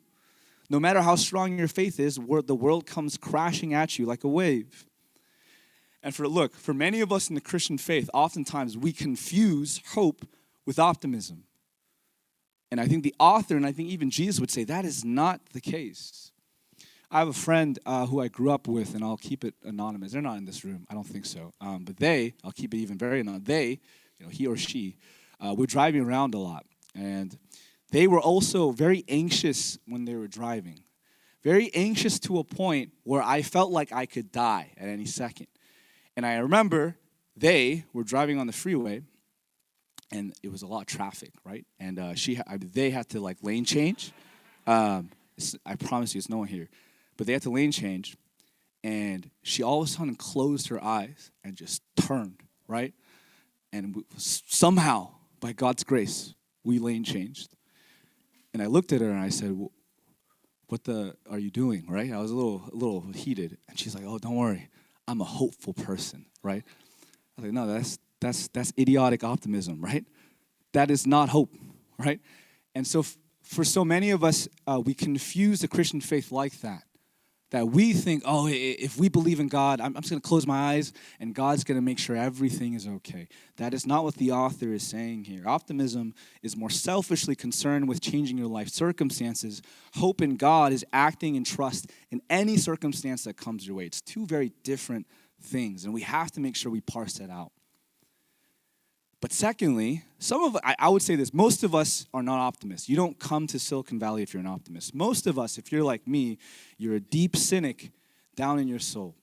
No 0.70 0.80
matter 0.80 1.02
how 1.02 1.16
strong 1.16 1.58
your 1.58 1.68
faith 1.68 2.00
is, 2.00 2.16
the 2.16 2.54
world 2.54 2.86
comes 2.86 3.16
crashing 3.16 3.74
at 3.74 3.98
you 3.98 4.06
like 4.06 4.24
a 4.24 4.28
wave. 4.28 4.86
And 6.02 6.14
for 6.14 6.28
look, 6.28 6.54
for 6.54 6.74
many 6.74 7.00
of 7.00 7.12
us 7.12 7.28
in 7.28 7.34
the 7.34 7.40
Christian 7.40 7.78
faith, 7.78 8.10
oftentimes 8.12 8.76
we 8.76 8.92
confuse 8.92 9.80
hope 9.94 10.26
with 10.66 10.78
optimism. 10.78 11.44
And 12.70 12.80
I 12.80 12.86
think 12.86 13.04
the 13.04 13.14
author, 13.18 13.56
and 13.56 13.64
I 13.64 13.72
think 13.72 13.88
even 13.88 14.10
Jesus 14.10 14.40
would 14.40 14.50
say 14.50 14.64
that 14.64 14.84
is 14.84 15.04
not 15.04 15.40
the 15.52 15.60
case. 15.60 16.32
I 17.10 17.20
have 17.20 17.28
a 17.28 17.32
friend 17.32 17.78
uh, 17.86 18.06
who 18.06 18.20
I 18.20 18.28
grew 18.28 18.50
up 18.50 18.66
with, 18.66 18.94
and 18.94 19.04
I'll 19.04 19.16
keep 19.16 19.44
it 19.44 19.54
anonymous. 19.62 20.12
They're 20.12 20.22
not 20.22 20.36
in 20.36 20.44
this 20.44 20.64
room, 20.64 20.84
I 20.90 20.94
don't 20.94 21.06
think 21.06 21.24
so. 21.24 21.52
Um, 21.60 21.84
but 21.84 21.98
they, 21.98 22.34
I'll 22.42 22.52
keep 22.52 22.74
it 22.74 22.78
even 22.78 22.98
very 22.98 23.20
anonymous. 23.20 23.46
They, 23.46 23.80
you 24.18 24.26
know, 24.26 24.28
he 24.28 24.46
or 24.46 24.56
she, 24.56 24.96
uh, 25.40 25.54
were 25.54 25.66
driving 25.66 26.00
around 26.00 26.34
a 26.34 26.38
lot. 26.38 26.66
And 26.94 27.38
they 27.94 28.08
were 28.08 28.18
also 28.20 28.72
very 28.72 29.04
anxious 29.06 29.78
when 29.86 30.04
they 30.04 30.16
were 30.16 30.26
driving. 30.26 30.80
Very 31.44 31.72
anxious 31.74 32.18
to 32.18 32.40
a 32.40 32.44
point 32.44 32.90
where 33.04 33.22
I 33.22 33.42
felt 33.42 33.70
like 33.70 33.92
I 33.92 34.04
could 34.04 34.32
die 34.32 34.72
at 34.76 34.88
any 34.88 35.06
second. 35.06 35.46
And 36.16 36.26
I 36.26 36.38
remember 36.38 36.96
they 37.36 37.84
were 37.92 38.02
driving 38.02 38.40
on 38.40 38.48
the 38.48 38.52
freeway 38.52 39.02
and 40.10 40.34
it 40.42 40.50
was 40.50 40.62
a 40.62 40.66
lot 40.66 40.80
of 40.80 40.86
traffic, 40.86 41.30
right? 41.44 41.64
And 41.78 42.00
uh, 42.00 42.14
she, 42.16 42.40
they 42.58 42.90
had 42.90 43.10
to 43.10 43.20
like 43.20 43.36
lane 43.42 43.64
change. 43.64 44.10
Um, 44.66 45.10
I 45.64 45.76
promise 45.76 46.16
you, 46.16 46.18
it's 46.18 46.28
no 46.28 46.38
one 46.38 46.48
here, 46.48 46.68
but 47.16 47.28
they 47.28 47.32
had 47.32 47.42
to 47.42 47.50
lane 47.50 47.70
change, 47.70 48.16
and 48.82 49.30
she 49.42 49.62
all 49.62 49.82
of 49.82 49.88
a 49.88 49.90
sudden 49.90 50.14
closed 50.14 50.68
her 50.68 50.82
eyes 50.82 51.30
and 51.42 51.56
just 51.56 51.82
turned, 51.96 52.42
right? 52.68 52.92
And 53.72 54.04
somehow, 54.16 55.10
by 55.40 55.52
God's 55.52 55.84
grace, 55.84 56.34
we 56.64 56.78
lane 56.78 57.02
changed. 57.02 57.54
And 58.54 58.62
I 58.62 58.66
looked 58.66 58.92
at 58.92 59.00
her 59.00 59.10
and 59.10 59.20
I 59.20 59.28
said, 59.28 59.54
"What 60.68 60.84
the 60.84 61.16
are 61.28 61.38
you 61.38 61.50
doing?" 61.50 61.86
Right? 61.88 62.10
I 62.12 62.18
was 62.18 62.30
a 62.30 62.34
little 62.34 62.62
a 62.72 62.76
little 62.76 63.02
heated, 63.12 63.58
and 63.68 63.78
she's 63.78 63.94
like, 63.94 64.04
"Oh, 64.06 64.18
don't 64.18 64.36
worry, 64.36 64.70
I'm 65.06 65.20
a 65.20 65.24
hopeful 65.24 65.74
person." 65.74 66.26
Right? 66.42 66.62
I 67.36 67.40
was 67.40 67.44
like, 67.46 67.52
"No, 67.52 67.66
that's 67.66 67.98
that's 68.20 68.48
that's 68.48 68.72
idiotic 68.78 69.24
optimism, 69.24 69.80
right? 69.82 70.06
That 70.72 70.90
is 70.90 71.06
not 71.06 71.28
hope, 71.30 71.52
right?" 71.98 72.20
And 72.76 72.86
so, 72.86 73.00
f- 73.00 73.18
for 73.42 73.64
so 73.64 73.84
many 73.84 74.10
of 74.10 74.24
us, 74.24 74.48
uh, 74.66 74.80
we 74.82 74.94
confuse 74.94 75.60
the 75.60 75.68
Christian 75.68 76.00
faith 76.00 76.32
like 76.32 76.60
that 76.60 76.83
that 77.54 77.68
we 77.68 77.92
think, 77.92 78.24
oh, 78.26 78.48
if 78.50 78.98
we 78.98 79.08
believe 79.08 79.38
in 79.38 79.46
God, 79.46 79.80
I'm, 79.80 79.94
just 79.94 80.10
going 80.10 80.20
to 80.20 80.28
close 80.28 80.44
my 80.44 80.72
eyes 80.72 80.92
and 81.20 81.32
God's 81.32 81.62
going 81.62 81.78
to 81.78 81.82
make 81.82 82.00
sure 82.00 82.16
everything 82.16 82.74
is 82.74 82.84
okay. 82.84 83.28
That 83.58 83.72
is 83.72 83.86
not 83.86 84.02
what 84.02 84.16
the 84.16 84.32
author 84.32 84.72
is 84.72 84.82
saying 84.82 85.26
here. 85.26 85.46
Optimism 85.46 86.14
is 86.42 86.56
more 86.56 86.68
selfishly 86.68 87.36
concerned 87.36 87.86
with 87.86 88.00
changing 88.00 88.38
your 88.38 88.48
life 88.48 88.70
circumstances. 88.70 89.62
Hope 89.94 90.20
in 90.20 90.34
God 90.34 90.72
is 90.72 90.84
acting 90.92 91.36
in 91.36 91.44
trust 91.44 91.92
in 92.10 92.20
any 92.28 92.56
circumstance 92.56 93.22
that 93.22 93.36
comes 93.36 93.64
your 93.64 93.76
way. 93.76 93.86
It's 93.86 94.00
two 94.00 94.26
very 94.26 94.50
different 94.64 95.06
things, 95.40 95.84
and 95.84 95.94
we 95.94 96.00
have 96.00 96.32
to 96.32 96.40
make 96.40 96.56
sure 96.56 96.72
we 96.72 96.80
parse 96.80 97.18
that 97.18 97.30
out. 97.30 97.52
But 99.24 99.32
secondly, 99.32 100.02
some 100.18 100.44
of 100.44 100.54
I, 100.62 100.76
I 100.78 100.90
would 100.90 101.00
say 101.00 101.16
this, 101.16 101.32
most 101.32 101.64
of 101.64 101.74
us 101.74 102.04
are 102.12 102.22
not 102.22 102.40
optimists. 102.40 102.90
You 102.90 102.96
don't 102.96 103.18
come 103.18 103.46
to 103.46 103.58
Silicon 103.58 103.98
Valley 103.98 104.22
if 104.22 104.34
you're 104.34 104.42
an 104.42 104.46
optimist. 104.46 104.94
Most 104.94 105.26
of 105.26 105.38
us, 105.38 105.56
if 105.56 105.72
you're 105.72 105.82
like 105.82 106.06
me, 106.06 106.36
you're 106.76 106.96
a 106.96 107.00
deep 107.00 107.34
cynic 107.34 107.90
down 108.36 108.58
in 108.58 108.68
your 108.68 108.80
soul. 108.80 109.14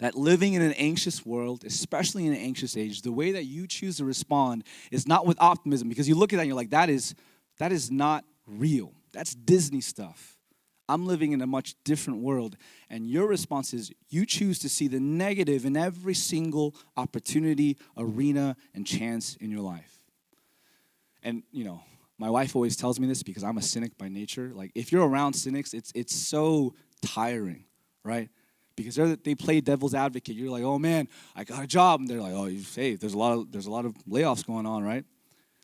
That 0.00 0.16
living 0.16 0.52
in 0.52 0.60
an 0.60 0.74
anxious 0.74 1.24
world, 1.24 1.64
especially 1.64 2.26
in 2.26 2.34
an 2.34 2.40
anxious 2.40 2.76
age, 2.76 3.00
the 3.00 3.10
way 3.10 3.32
that 3.32 3.44
you 3.44 3.66
choose 3.66 3.96
to 3.96 4.04
respond 4.04 4.64
is 4.90 5.08
not 5.08 5.24
with 5.24 5.40
optimism 5.40 5.88
because 5.88 6.06
you 6.06 6.14
look 6.14 6.34
at 6.34 6.36
that 6.36 6.42
and 6.42 6.48
you're 6.48 6.56
like, 6.56 6.68
that 6.68 6.90
is, 6.90 7.14
that 7.56 7.72
is 7.72 7.90
not 7.90 8.26
real. 8.46 8.92
That's 9.12 9.34
Disney 9.34 9.80
stuff. 9.80 10.36
I'm 10.90 11.06
living 11.06 11.32
in 11.32 11.40
a 11.40 11.46
much 11.46 11.76
different 11.84 12.20
world. 12.20 12.56
And 12.88 13.06
your 13.06 13.26
response 13.26 13.72
is 13.72 13.92
you 14.08 14.26
choose 14.26 14.58
to 14.60 14.68
see 14.68 14.88
the 14.88 15.00
negative 15.00 15.64
in 15.64 15.76
every 15.76 16.14
single 16.14 16.74
opportunity, 16.96 17.78
arena, 17.96 18.56
and 18.74 18.86
chance 18.86 19.36
in 19.36 19.50
your 19.50 19.60
life. 19.60 20.00
And, 21.22 21.42
you 21.52 21.64
know, 21.64 21.82
my 22.18 22.28
wife 22.28 22.56
always 22.56 22.76
tells 22.76 22.98
me 22.98 23.06
this 23.06 23.22
because 23.22 23.44
I'm 23.44 23.56
a 23.56 23.62
cynic 23.62 23.96
by 23.96 24.08
nature. 24.08 24.52
Like, 24.54 24.72
if 24.74 24.90
you're 24.90 25.06
around 25.08 25.34
cynics, 25.34 25.72
it's, 25.74 25.92
it's 25.94 26.14
so 26.14 26.74
tiring, 27.02 27.64
right? 28.04 28.28
Because 28.76 28.96
they 28.96 29.34
play 29.34 29.60
devil's 29.60 29.94
advocate. 29.94 30.34
You're 30.34 30.50
like, 30.50 30.64
oh 30.64 30.78
man, 30.78 31.08
I 31.36 31.44
got 31.44 31.62
a 31.62 31.66
job. 31.66 32.00
And 32.00 32.08
they're 32.08 32.20
like, 32.20 32.32
oh, 32.32 32.50
hey, 32.74 32.96
there's 32.96 33.14
a 33.14 33.18
lot 33.18 33.32
of, 33.32 33.52
there's 33.52 33.66
a 33.66 33.70
lot 33.70 33.84
of 33.84 33.94
layoffs 34.08 34.46
going 34.46 34.66
on, 34.66 34.82
right? 34.82 35.04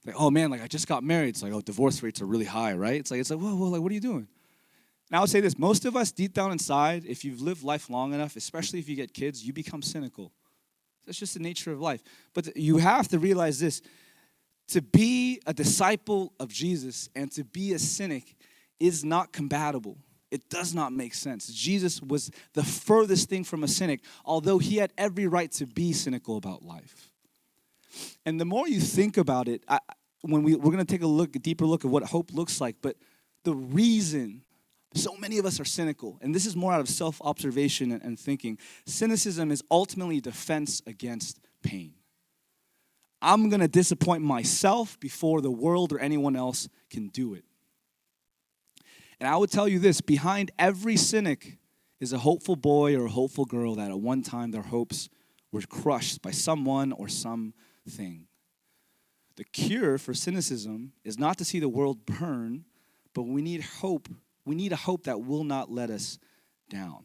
Like, 0.07 0.17
oh 0.19 0.31
man, 0.31 0.51
like 0.51 0.63
I 0.63 0.69
just 0.69 0.87
got 0.87 1.03
married. 1.03 1.31
It's 1.31 1.43
like, 1.43 1.53
oh, 1.53 1.61
divorce 1.61 2.03
rates 2.03 2.23
are 2.23 2.27
really 2.27 2.45
high, 2.45 2.75
right? 2.75 3.01
It's 3.01 3.11
like, 3.11 3.21
it's 3.21 3.31
like, 3.31 3.41
whoa, 3.41 3.57
whoa, 3.57 3.69
like, 3.69 3.81
what 3.81 3.91
are 3.91 3.95
you 3.95 4.01
doing? 4.01 4.29
And 5.11 5.17
I 5.17 5.21
would 5.21 5.31
say 5.31 5.41
this 5.41 5.59
most 5.59 5.85
of 5.85 5.97
us, 5.97 6.13
deep 6.13 6.35
down 6.35 6.53
inside, 6.53 7.05
if 7.07 7.25
you've 7.25 7.41
lived 7.41 7.63
life 7.63 7.89
long 7.91 8.13
enough, 8.13 8.37
especially 8.37 8.79
if 8.79 8.89
you 8.89 8.97
get 8.97 9.15
kids, 9.15 9.45
you 9.45 9.53
become 9.53 9.83
cynical. 9.83 10.33
That's 11.05 11.19
just 11.19 11.35
the 11.35 11.41
nature 11.41 11.73
of 11.73 11.81
life. 11.81 12.03
But 12.35 12.57
you 12.57 12.79
have 12.79 13.09
to 13.09 13.19
realize 13.19 13.61
this 13.61 13.81
to 14.69 14.83
be 14.83 15.41
a 15.47 15.55
disciple 15.55 16.33
of 16.41 16.49
Jesus 16.49 17.09
and 17.15 17.31
to 17.33 17.45
be 17.45 17.73
a 17.73 17.79
cynic 17.79 18.35
is 18.81 19.05
not 19.05 19.33
compatible. 19.33 19.97
It 20.33 20.49
does 20.51 20.75
not 20.75 20.93
make 20.93 21.15
sense. 21.15 21.47
Jesus 21.47 22.03
was 22.03 22.33
the 22.55 22.65
furthest 22.65 23.29
thing 23.29 23.45
from 23.45 23.63
a 23.63 23.69
cynic, 23.69 24.01
although 24.25 24.59
he 24.59 24.77
had 24.77 24.93
every 24.99 25.29
right 25.29 25.51
to 25.53 25.67
be 25.67 25.93
cynical 25.93 26.37
about 26.37 26.65
life. 26.65 27.13
And 28.27 28.41
the 28.41 28.45
more 28.45 28.67
you 28.67 28.81
think 28.81 29.17
about 29.17 29.47
it, 29.47 29.63
I, 29.69 29.79
when 30.23 30.43
we, 30.43 30.57
we're 30.57 30.73
going 30.73 30.85
to 30.85 30.93
take 30.93 31.03
a 31.03 31.07
look, 31.07 31.37
a 31.37 31.39
deeper 31.39 31.65
look 31.65 31.85
at 31.85 31.91
what 31.91 32.03
hope 32.03 32.33
looks 32.33 32.61
like, 32.61 32.77
but 32.83 32.97
the 33.45 33.55
reason 33.55 34.43
so 34.97 35.17
many 35.17 35.39
of 35.39 35.47
us 35.47 35.61
are 35.61 35.65
cynical, 35.65 36.19
and 36.21 36.35
this 36.35 36.47
is 36.47 36.57
more 36.57 36.73
out 36.73 36.81
of 36.81 36.89
self 36.89 37.21
observation 37.23 37.93
and, 37.93 38.03
and 38.03 38.19
thinking. 38.19 38.59
Cynicism 38.87 39.51
is 39.51 39.63
ultimately 39.71 40.21
defense 40.21 40.83
against 40.87 41.41
pain. 41.63 41.95
I'm 43.23 43.49
going 43.49 43.61
to 43.61 43.69
disappoint 43.69 44.23
myself 44.23 44.99
before 45.01 45.41
the 45.41 45.51
world 45.51 45.93
or 45.93 45.99
anyone 45.99 46.37
else 46.37 46.69
can 46.91 47.09
do 47.09 47.35
it. 47.35 47.45
And 49.19 49.29
I 49.29 49.37
would 49.37 49.51
tell 49.51 49.67
you 49.67 49.79
this 49.79 50.01
behind 50.01 50.51
every 50.59 50.97
cynic 50.97 51.59
is 51.99 52.13
a 52.13 52.19
hopeful 52.19 52.57
boy 52.57 52.95
or 52.97 53.07
a 53.07 53.11
hopeful 53.11 53.47
girl 53.47 53.75
that 53.77 53.91
at 53.91 53.99
one 53.99 54.23
time 54.23 54.51
their 54.51 54.63
hopes 54.63 55.09
were 55.51 55.63
crushed 55.63 56.21
by 56.21 56.31
someone 56.31 56.93
or 56.93 57.09
something. 57.09 58.27
The 59.37 59.45
cure 59.45 59.99
for 59.99 60.13
cynicism 60.13 60.93
is 61.05 61.19
not 61.19 61.39
to 61.39 61.45
see 61.45 61.61
the 61.61 61.69
world 61.69 62.05
burn, 62.05 62.65
but 63.15 63.23
we 63.23 63.43
need 63.43 63.63
hope. 63.63 64.09
We 64.47 64.55
need 64.55 64.73
a 64.73 64.77
hope 64.77 65.05
that 65.05 65.21
will 65.21 65.45
not 65.45 65.71
let 65.71 65.91
us 65.91 66.19
down. 66.71 67.05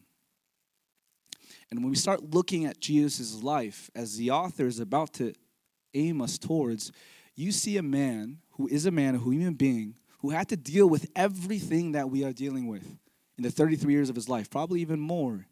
And 1.70 1.82
when 1.82 1.90
we 1.90 1.98
start 1.98 2.24
looking 2.24 2.66
at 2.66 2.80
Jesus' 2.80 3.44
life, 3.44 3.90
as 3.96 4.16
the 4.16 4.32
author 4.32 4.68
is 4.68 4.80
about 4.80 5.14
to 5.16 5.34
aim 5.94 6.22
us 6.22 6.38
towards, 6.38 6.92
you 7.36 7.52
see 7.52 7.78
a 7.78 7.84
man 7.84 8.38
who 8.52 8.68
is 8.68 8.86
a 8.86 8.92
man, 8.92 9.16
a 9.16 9.20
human 9.20 9.56
being, 9.56 9.96
who 10.20 10.30
had 10.30 10.50
to 10.50 10.58
deal 10.58 10.88
with 10.88 11.10
everything 11.16 11.94
that 11.94 12.10
we 12.10 12.24
are 12.24 12.32
dealing 12.32 12.68
with 12.68 12.86
in 13.38 13.44
the 13.44 13.52
33 13.52 13.92
years 13.92 14.10
of 14.10 14.16
his 14.16 14.30
life, 14.30 14.50
probably 14.50 14.82
even 14.82 15.00
more. 15.00 15.48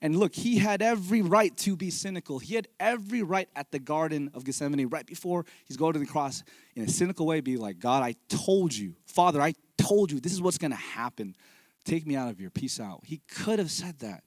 And 0.00 0.16
look, 0.16 0.34
he 0.34 0.58
had 0.58 0.82
every 0.82 1.20
right 1.20 1.56
to 1.58 1.74
be 1.74 1.90
cynical. 1.90 2.38
He 2.38 2.54
had 2.54 2.68
every 2.78 3.22
right 3.22 3.48
at 3.56 3.72
the 3.72 3.80
Garden 3.80 4.30
of 4.34 4.44
Gethsemane, 4.44 4.86
right 4.88 5.06
before 5.06 5.44
he's 5.66 5.76
going 5.76 5.94
to 5.94 5.98
the 5.98 6.06
cross, 6.06 6.44
in 6.76 6.84
a 6.84 6.88
cynical 6.88 7.26
way, 7.26 7.40
be 7.40 7.56
like, 7.56 7.80
God, 7.80 8.04
I 8.04 8.14
told 8.28 8.72
you, 8.72 8.94
Father, 9.06 9.40
I 9.40 9.54
told 9.82 10.10
you 10.10 10.20
this 10.20 10.32
is 10.32 10.42
what's 10.42 10.58
going 10.58 10.70
to 10.70 10.76
happen. 10.76 11.36
Take 11.84 12.06
me 12.06 12.16
out 12.16 12.30
of 12.30 12.38
here. 12.38 12.50
Peace 12.50 12.78
out. 12.80 13.00
He 13.04 13.22
could 13.28 13.58
have 13.58 13.70
said 13.70 13.98
that, 14.00 14.22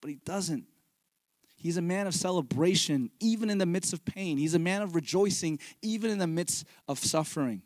but 0.00 0.10
he 0.10 0.16
doesn't. 0.24 0.64
He's 1.56 1.78
a 1.78 1.82
man 1.82 2.06
of 2.06 2.14
celebration, 2.14 3.10
even 3.18 3.48
in 3.48 3.58
the 3.58 3.66
midst 3.66 3.92
of 3.92 4.04
pain. 4.04 4.36
He's 4.36 4.54
a 4.54 4.58
man 4.58 4.82
of 4.82 4.94
rejoicing, 4.94 5.58
even 5.80 6.10
in 6.10 6.18
the 6.18 6.26
midst 6.26 6.66
of 6.86 6.98
suffering. 6.98 7.62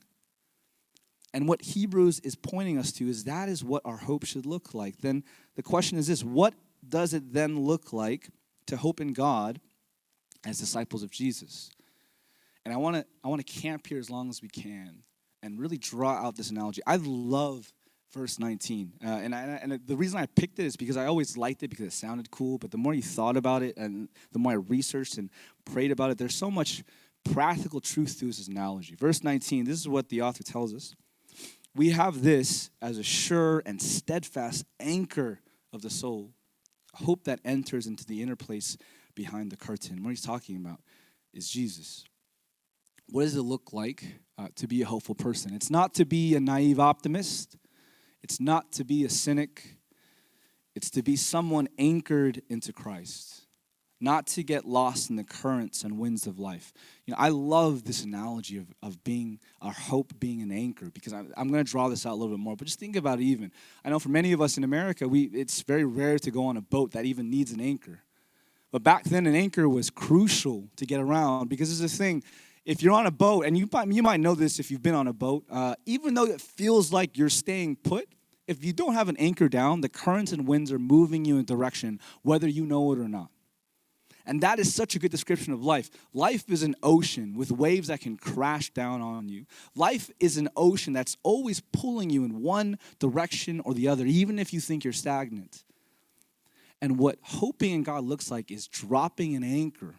And 1.35 1.49
what 1.49 1.63
Hebrews 1.63 2.21
is 2.21 2.35
pointing 2.35 2.79
us 2.79 2.93
to 2.93 3.09
is 3.09 3.25
that 3.25 3.49
is 3.49 3.65
what 3.65 3.83
our 3.85 3.97
hope 3.97 4.25
should 4.25 4.47
look 4.47 4.75
like. 4.75 4.99
Then 4.99 5.25
the 5.57 5.63
question 5.63 5.99
is 5.99 6.07
this 6.07 6.25
what 6.25 6.55
does 6.89 7.15
it 7.15 7.33
then 7.33 7.61
look 7.61 7.93
like 7.93 8.29
to 8.67 8.77
hope 8.77 9.01
in 9.01 9.13
God 9.13 9.61
as 10.45 10.59
disciples 10.59 11.03
of 11.03 11.11
Jesus? 11.11 11.71
And 12.65 12.73
I 12.73 12.77
want 12.79 12.97
to 12.97 13.05
I 13.25 13.29
want 13.29 13.45
to 13.45 13.61
camp 13.61 13.87
here 13.87 13.99
as 13.99 14.11
long 14.11 14.29
as 14.29 14.41
we 14.41 14.49
can 14.49 15.03
and 15.43 15.59
really 15.59 15.79
draw 15.79 16.13
out 16.13 16.37
this 16.37 16.51
analogy. 16.51 16.83
I 16.87 16.97
love 16.97 17.73
verse 18.13 18.39
19. 18.39 18.93
Uh, 19.05 19.09
and, 19.09 19.35
I, 19.35 19.43
and 19.63 19.81
the 19.87 19.97
reason 19.97 20.19
I 20.19 20.27
picked 20.27 20.59
it 20.59 20.67
is 20.67 20.77
because 20.77 20.97
I 20.97 21.07
always 21.07 21.37
liked 21.37 21.63
it 21.63 21.69
because 21.69 21.87
it 21.87 21.93
sounded 21.93 22.31
cool. 22.31 22.59
But 22.59 22.71
the 22.71 22.79
more 22.79 22.95
you 22.95 23.03
thought 23.03 23.37
about 23.37 23.63
it 23.63 23.77
and 23.77 24.09
the 24.33 24.39
more 24.39 24.53
I 24.53 24.57
researched 24.57 25.19
and 25.19 25.31
prayed 25.65 25.91
about 25.91 26.11
it, 26.11 26.19
there's 26.19 26.35
so 26.35 26.51
much 26.51 26.83
practical 27.25 27.81
truth 27.81 28.19
to 28.19 28.27
this 28.27 28.49
analogy. 28.49 28.95
Verse 28.95 29.23
19, 29.23 29.65
this 29.65 29.79
is 29.79 29.89
what 29.89 30.09
the 30.09 30.23
author 30.23 30.43
tells 30.43 30.75
us. 30.75 30.95
We 31.75 31.91
have 31.91 32.23
this 32.23 32.71
as 32.83 32.99
a 32.99 33.03
sure 33.03 33.63
and 33.65 33.81
steadfast 33.81 34.65
anchor 34.81 35.41
of 35.73 35.83
the 35.83 35.91
soul, 35.91 36.33
hope 36.95 37.25
that 37.25 37.41
enters 37.45 37.87
into 37.87 38.05
the 38.05 38.23
inner 38.23 38.35
place 38.37 38.77
behind 39.15 39.53
the 39.53 39.57
curtain. 39.57 40.03
What 40.03 40.11
he's 40.11 40.23
talking 40.23 40.57
about 40.57 40.81
is 41.33 41.49
Jesus. 41.49 42.05
What 43.09 43.23
does 43.23 43.37
it 43.37 43.43
look 43.43 43.73
like 43.73 44.05
uh, 44.41 44.49
to 44.57 44.67
be 44.67 44.83
a 44.83 44.87
hopeful 44.87 45.15
person? 45.15 45.55
It's 45.55 45.71
not 45.71 45.95
to 45.95 46.05
be 46.05 46.35
a 46.35 46.41
naive 46.41 46.81
optimist. 46.81 47.57
It's 48.23 48.41
not 48.41 48.73
to 48.73 48.85
be 48.85 49.05
a 49.05 49.09
cynic, 49.09 49.77
it's 50.75 50.91
to 50.91 51.03
be 51.03 51.17
someone 51.17 51.69
anchored 51.79 52.43
into 52.49 52.73
Christ, 52.73 53.47
not 54.01 54.27
to 54.29 54.43
get 54.43 54.65
lost 54.67 55.11
in 55.11 55.17
the 55.17 55.25
currents 55.25 55.85
and 55.85 55.99
winds 55.99 56.27
of 56.27 56.39
life. 56.39 56.73
You 57.07 57.13
know, 57.13 57.19
I 57.19 57.31
love 57.31 57.85
this 57.85 58.05
analogy 58.05 58.59
of, 58.59 58.67
of 58.83 59.03
being 59.03 59.41
our 59.61 59.73
hope 59.73 60.19
being 60.21 60.43
an 60.43 60.53
anchor 60.53 60.91
because 60.91 61.13
I, 61.13 61.25
I'm 61.37 61.49
going 61.49 61.65
to 61.65 61.71
draw 61.71 61.89
this 61.89 62.07
out 62.07 62.13
a 62.13 62.15
little 62.15 62.37
bit 62.37 62.43
more, 62.43 62.57
but 62.57 62.67
just 62.67 62.79
think 62.79 62.97
about 62.97 63.21
it 63.21 63.25
even. 63.25 63.53
I 63.85 63.91
know 63.91 63.99
for 63.99 64.11
many 64.11 64.33
of 64.33 64.41
us 64.41 64.57
in 64.57 64.65
America, 64.65 65.09
we, 65.09 65.25
it's 65.25 65.63
very 65.63 65.85
rare 65.85 66.19
to 66.19 66.31
go 66.31 66.47
on 66.47 66.57
a 66.57 66.63
boat 66.63 66.93
that 66.93 67.05
even 67.05 67.31
needs 67.31 67.53
an 67.53 67.61
anchor. 67.61 68.01
But 68.71 68.85
back 68.85 69.05
then, 69.05 69.27
an 69.27 69.35
anchor 69.35 69.69
was 69.69 69.91
crucial 69.91 70.69
to 70.77 70.87
get 70.87 71.01
around 71.01 71.49
because 71.49 71.81
it's 71.81 71.93
a 71.93 71.97
thing 71.97 72.23
if 72.65 72.83
you're 72.83 72.93
on 72.93 73.07
a 73.07 73.11
boat, 73.11 73.47
and 73.47 73.57
you 73.57 73.69
might, 73.73 73.89
you 73.89 74.03
might 74.03 74.21
know 74.21 74.35
this 74.35 74.59
if 74.59 74.71
you've 74.71 74.83
been 74.83 74.95
on 74.95 75.09
a 75.09 75.13
boat, 75.13 75.45
uh, 75.51 75.75
even 75.87 76.15
though 76.15 76.27
it 76.27 76.41
feels 76.41 76.93
like 76.93 77.17
you're 77.17 77.29
staying 77.29 77.77
put, 77.77 78.09
if 78.47 78.65
you 78.65 78.73
don't 78.73 78.95
have 78.95 79.09
an 79.09 79.17
anchor 79.19 79.49
down, 79.49 79.81
the 79.81 79.89
currents 79.89 80.33
and 80.33 80.47
winds 80.47 80.73
are 80.73 80.79
moving 80.79 81.25
you 81.25 81.39
in 81.39 81.45
direction, 81.45 82.01
whether 82.23 82.49
you 82.49 82.67
know 82.67 82.93
it 82.93 82.99
or 82.99 83.09
not. 83.09 83.31
And 84.27 84.43
that 84.43 84.59
is 84.59 84.73
such 84.73 84.95
a 84.95 84.99
good 84.99 85.11
description 85.11 85.53
of 85.53 85.65
life. 85.65 85.91
Life 86.13 86.51
is 86.51 86.63
an 86.63 86.77
ocean 86.83 87.35
with 87.35 87.51
waves 87.51 87.89
that 87.89 88.01
can 88.01 88.17
crash 88.17 88.71
down 88.71 89.01
on 89.01 89.29
you. 89.29 89.47
Life 89.75 90.11
is 90.21 90.37
an 90.37 90.49
ocean 90.57 90.93
that's 90.93 91.17
always 91.23 91.61
pulling 91.73 92.11
you 92.11 92.25
in 92.25 92.43
one 92.43 92.79
direction 92.99 93.61
or 93.61 93.73
the 93.73 93.89
other, 93.89 94.05
even 94.05 94.39
if 94.39 94.53
you 94.53 94.61
think 94.61 94.85
you're 94.85 94.93
stagnant. 94.93 95.65
And 96.83 96.99
what 96.99 97.19
hoping 97.23 97.73
in 97.73 97.83
God 97.83 98.05
looks 98.05 98.31
like 98.31 98.51
is 98.51 98.69
dropping 98.69 99.35
an 99.37 99.43
anchor 99.43 99.97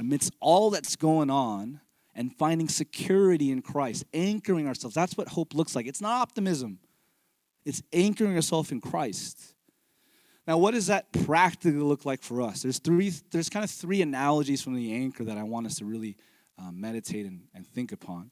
amidst 0.00 0.34
all 0.40 0.70
that's 0.70 0.96
going 0.96 1.30
on 1.30 1.80
and 2.14 2.34
finding 2.36 2.68
security 2.68 3.50
in 3.50 3.62
Christ, 3.62 4.04
anchoring 4.14 4.66
ourselves. 4.66 4.94
That's 4.94 5.16
what 5.16 5.28
hope 5.28 5.54
looks 5.54 5.76
like. 5.76 5.86
It's 5.86 6.00
not 6.00 6.22
optimism, 6.22 6.80
it's 7.64 7.82
anchoring 7.92 8.34
yourself 8.34 8.72
in 8.72 8.80
Christ. 8.80 9.54
Now, 10.46 10.56
what 10.58 10.72
does 10.72 10.86
that 10.86 11.12
practically 11.12 11.80
look 11.80 12.04
like 12.04 12.22
for 12.22 12.42
us? 12.42 12.62
There's 12.62 12.78
three. 12.78 13.12
There's 13.30 13.48
kind 13.48 13.62
of 13.62 13.70
three 13.70 14.02
analogies 14.02 14.62
from 14.62 14.74
the 14.74 14.92
anchor 14.92 15.22
that 15.24 15.36
I 15.36 15.44
want 15.44 15.66
us 15.66 15.76
to 15.76 15.84
really 15.84 16.16
um, 16.58 16.80
meditate 16.80 17.26
and, 17.26 17.42
and, 17.54 17.66
think 17.66 17.92
upon. 17.92 18.30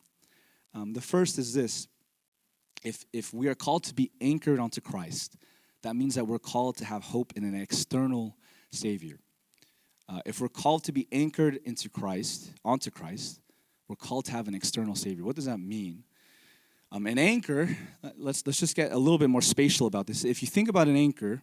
Um, 0.75 0.95
the 0.95 1.01
first 1.01 1.39
is 1.39 1.53
this: 1.53 1.87
if 2.83 3.05
if 3.13 3.33
we 3.33 3.47
are 3.47 3.55
called 3.55 3.85
to 3.85 3.95
be 3.95 4.11
anchored 4.21 4.59
onto 4.59 4.81
Christ, 4.81 5.37
that 5.83 5.95
means 5.95 6.15
that 6.17 6.27
we're 6.27 6.41
called 6.41 6.79
to 6.79 6.87
have 6.87 7.05
hope 7.05 7.35
in 7.37 7.45
an 7.45 7.55
external 7.55 8.37
Savior. 8.73 9.19
Uh, 10.09 10.21
if 10.25 10.41
we're 10.41 10.49
called 10.49 10.85
to 10.85 10.93
be 10.93 11.07
anchored 11.13 11.61
into 11.65 11.89
Christ, 11.91 12.51
onto 12.65 12.91
Christ, 12.91 13.41
we're 13.89 13.97
called 13.97 14.25
to 14.27 14.33
have 14.33 14.49
an 14.49 14.55
external 14.55 14.95
Savior. 14.95 15.25
What 15.25 15.37
does 15.37 15.45
that 15.45 15.59
mean? 15.59 16.05
Um, 16.91 17.07
an 17.07 17.19
anchor, 17.19 17.77
let's, 18.17 18.47
let's 18.47 18.59
just 18.59 18.75
get 18.75 18.93
a 18.93 18.97
little 18.97 19.19
bit 19.19 19.29
more 19.29 19.43
spatial 19.43 19.87
about 19.87 20.07
this. 20.07 20.25
If 20.25 20.41
you 20.43 20.49
think 20.49 20.71
about 20.71 20.89
an 20.89 20.97
anchor, 20.97 21.43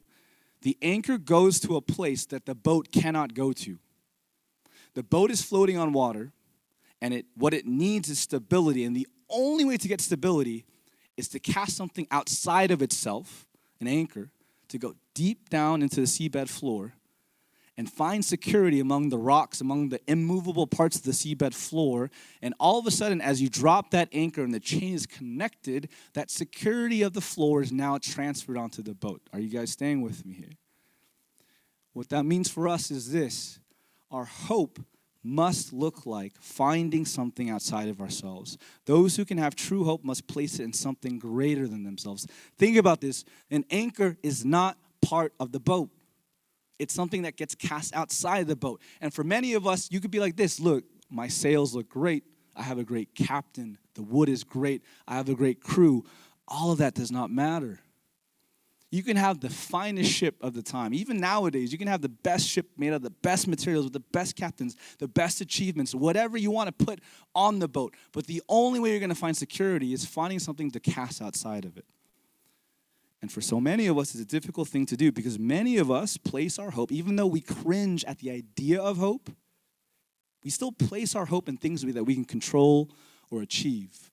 the 0.64 0.76
anchor 0.82 1.20
goes 1.20 1.60
to 1.60 1.76
a 1.76 1.82
place 1.82 2.26
that 2.28 2.48
the 2.48 2.56
boat 2.56 2.92
cannot 2.92 3.36
go 3.36 3.54
to. 3.54 3.78
The 4.96 5.04
boat 5.04 5.30
is 5.30 5.44
floating 5.44 5.78
on 5.78 5.94
water, 5.94 6.32
and 7.02 7.14
it, 7.14 7.26
what 7.36 7.54
it 7.54 7.68
needs 7.68 8.10
is 8.10 8.18
stability. 8.18 8.84
And 8.84 8.96
the 8.96 9.08
only 9.30 9.66
way 9.66 9.78
to 9.78 9.88
get 9.88 10.02
stability 10.02 10.66
is 11.18 11.28
to 11.30 11.40
cast 11.40 11.78
something 11.78 12.08
outside 12.10 12.72
of 12.72 12.82
itself, 12.82 13.46
an 13.80 13.88
anchor, 13.88 14.32
to 14.70 14.80
go 14.80 14.96
deep 15.14 15.50
down 15.50 15.84
into 15.84 15.98
the 15.98 16.08
seabed 16.08 16.50
floor 16.50 16.94
and 17.78 17.92
find 17.92 18.24
security 18.24 18.80
among 18.80 19.10
the 19.10 19.18
rocks, 19.18 19.60
among 19.62 19.90
the 19.90 20.00
immovable 20.08 20.66
parts 20.66 20.96
of 20.98 21.04
the 21.04 21.12
seabed 21.12 21.54
floor. 21.54 22.10
And 22.42 22.54
all 22.60 22.80
of 22.80 22.88
a 22.88 22.92
sudden, 22.92 23.22
as 23.22 23.42
you 23.42 23.50
drop 23.50 23.92
that 23.92 24.10
anchor 24.14 24.44
and 24.44 24.54
the 24.54 24.60
chain 24.60 24.94
is 24.94 25.06
connected, 25.06 25.90
that 26.14 26.32
security 26.32 27.02
of 27.02 27.14
the 27.14 27.22
floor 27.22 27.62
is 27.62 27.72
now 27.72 27.98
transferred 27.98 28.58
onto 28.58 28.82
the 28.82 28.94
boat. 28.94 29.22
Are 29.34 29.40
you 29.40 29.50
guys 29.50 29.72
staying 29.72 30.02
with 30.02 30.26
me 30.26 30.36
here? 30.36 30.54
What 31.94 32.10
that 32.10 32.24
means 32.24 32.50
for 32.50 32.68
us 32.68 32.92
is 32.92 33.12
this 33.12 33.60
our 34.12 34.26
hope 34.26 34.80
must 35.24 35.74
look 35.74 36.06
like 36.06 36.34
finding 36.40 37.04
something 37.04 37.50
outside 37.50 37.90
of 37.90 38.00
ourselves. 38.00 38.58
Those 38.86 39.16
who 39.16 39.26
can 39.26 39.40
have 39.40 39.56
true 39.56 39.84
hope 39.84 40.04
must 40.04 40.28
place 40.28 40.60
it 40.60 40.64
in 40.64 40.74
something 40.74 41.18
greater 41.18 41.68
than 41.68 41.84
themselves. 41.84 42.28
Think 42.58 42.78
about 42.78 43.02
this 43.02 43.26
an 43.50 43.66
anchor 43.72 44.18
is 44.22 44.46
not 44.46 44.78
part 45.02 45.34
of 45.40 45.52
the 45.52 45.60
boat. 45.60 45.90
It's 46.80 46.94
something 46.94 47.22
that 47.24 47.38
gets 47.38 47.56
cast 47.56 47.96
outside 47.96 48.40
of 48.40 48.48
the 48.48 48.56
boat. 48.56 48.82
And 49.02 49.14
for 49.14 49.24
many 49.24 49.54
of 49.54 49.66
us, 49.66 49.90
you 49.92 50.00
could 50.00 50.12
be 50.12 50.20
like 50.20 50.36
this 50.36 50.60
look, 50.60 50.84
my 51.10 51.28
sails 51.28 51.74
look 51.74 51.90
great. 51.90 52.24
I 52.56 52.64
have 52.64 52.78
a 52.78 52.84
great 52.84 53.14
captain. 53.16 53.78
The 53.96 54.04
wood 54.04 54.30
is 54.30 54.44
great. 54.44 54.82
I 55.08 55.16
have 55.16 55.30
a 55.30 55.36
great 55.36 55.62
crew. 55.62 56.06
All 56.48 56.72
of 56.72 56.78
that 56.80 56.94
does 56.94 57.12
not 57.12 57.30
matter. 57.30 57.80
You 58.92 59.04
can 59.04 59.18
have 59.18 59.42
the 59.42 59.50
finest 59.50 60.12
ship 60.12 60.36
of 60.40 60.54
the 60.54 60.62
time. 60.62 60.94
Even 60.94 61.20
nowadays, 61.20 61.72
you 61.72 61.78
can 61.78 61.88
have 61.88 62.02
the 62.02 62.08
best 62.08 62.48
ship 62.48 62.68
made 62.78 62.90
out 62.90 62.98
of 62.98 63.02
the 63.02 63.10
best 63.10 63.48
materials 63.48 63.86
with 63.86 63.94
the 63.94 64.00
best 64.00 64.38
captains, 64.38 64.78
the 65.00 65.08
best 65.08 65.42
achievements, 65.42 65.94
whatever 65.94 66.38
you 66.38 66.50
want 66.50 66.68
to 66.68 66.86
put 66.86 67.02
on 67.34 67.60
the 67.60 67.68
boat. 67.68 67.94
But 68.14 68.28
the 68.28 68.42
only 68.48 68.80
way 68.80 68.92
you're 68.92 69.00
going 69.00 69.10
to 69.10 69.16
find 69.16 69.36
security 69.36 69.92
is 69.92 70.06
finding 70.06 70.40
something 70.40 70.72
to 70.72 70.80
cast 70.80 71.22
outside 71.22 71.66
of 71.66 71.78
it. 71.78 71.86
And 73.26 73.32
for 73.32 73.42
so 73.42 73.60
many 73.60 73.88
of 73.88 73.98
us, 73.98 74.14
it's 74.14 74.22
a 74.22 74.28
difficult 74.28 74.68
thing 74.68 74.86
to 74.86 74.96
do 74.96 75.12
because 75.12 75.40
many 75.40 75.78
of 75.78 75.90
us 75.90 76.16
place 76.16 76.60
our 76.60 76.70
hope, 76.70 76.92
even 76.92 77.16
though 77.16 77.26
we 77.26 77.42
cringe 77.42 78.06
at 78.06 78.20
the 78.20 78.30
idea 78.30 78.80
of 78.80 78.98
hope, 78.98 79.32
we 80.44 80.52
still 80.52 80.72
place 80.72 81.16
our 81.16 81.26
hope 81.26 81.50
in 81.50 81.58
things 81.58 81.82
that 81.82 82.04
we 82.04 82.14
can 82.14 82.24
control 82.24 82.92
or 83.32 83.42
achieve. 83.42 84.12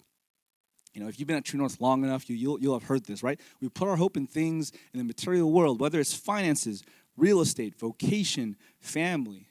You 0.94 1.02
know, 1.02 1.08
if 1.08 1.18
you've 1.18 1.26
been 1.26 1.36
at 1.36 1.44
True 1.44 1.58
North 1.58 1.78
long 1.78 2.04
enough, 2.04 2.30
you, 2.30 2.36
you'll, 2.36 2.58
you'll 2.58 2.72
have 2.72 2.88
heard 2.88 3.04
this, 3.04 3.22
right? 3.22 3.38
We 3.60 3.68
put 3.68 3.86
our 3.86 3.96
hope 3.96 4.16
in 4.16 4.26
things 4.26 4.72
in 4.94 4.98
the 4.98 5.04
material 5.04 5.52
world, 5.52 5.78
whether 5.78 6.00
it's 6.00 6.14
finances, 6.14 6.82
real 7.14 7.42
estate, 7.42 7.78
vocation, 7.78 8.56
family. 8.80 9.46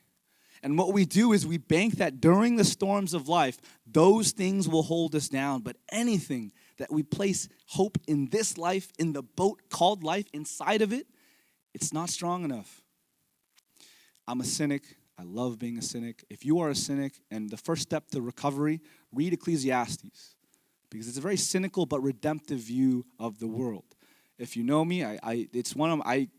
And 0.63 0.75
what 0.75 0.91
we 0.91 1.05
do 1.05 1.33
is 1.33 1.45
we 1.45 1.59
bank 1.59 1.97
that 1.97 2.19
during 2.19 2.55
the 2.55 2.63
storms 2.63 3.13
of 3.13 3.27
life, 3.27 3.59
those 3.85 4.31
things 4.31 4.67
will 4.67 4.81
hold 4.81 5.13
us 5.13 5.29
down. 5.29 5.61
But 5.61 5.77
anything 5.91 6.51
that 6.81 6.91
we 6.91 7.03
place 7.03 7.47
hope 7.67 8.00
in 8.07 8.27
this 8.29 8.57
life, 8.57 8.91
in 8.97 9.13
the 9.13 9.21
boat 9.21 9.61
called 9.69 10.03
life, 10.03 10.25
inside 10.33 10.81
of 10.81 10.91
it, 10.91 11.05
it's 11.75 11.93
not 11.93 12.09
strong 12.09 12.43
enough. 12.43 12.81
I'm 14.27 14.41
a 14.41 14.43
cynic. 14.43 14.97
I 15.15 15.23
love 15.23 15.59
being 15.59 15.77
a 15.77 15.81
cynic. 15.83 16.23
If 16.27 16.43
you 16.43 16.59
are 16.59 16.69
a 16.69 16.75
cynic 16.75 17.13
and 17.29 17.51
the 17.51 17.57
first 17.57 17.83
step 17.83 18.09
to 18.11 18.21
recovery, 18.21 18.81
read 19.13 19.31
Ecclesiastes 19.31 20.35
because 20.89 21.07
it's 21.07 21.19
a 21.19 21.21
very 21.21 21.38
cynical 21.38 21.85
but 21.85 22.01
redemptive 22.01 22.59
view 22.59 23.05
of 23.19 23.38
the 23.38 23.47
world. 23.47 23.85
If 24.39 24.57
you 24.57 24.63
know 24.63 24.83
me, 24.83 25.05
I, 25.05 25.19
I 25.21 25.47
it's 25.53 25.75
one 25.75 25.91
of 25.91 26.01
I 26.03 26.29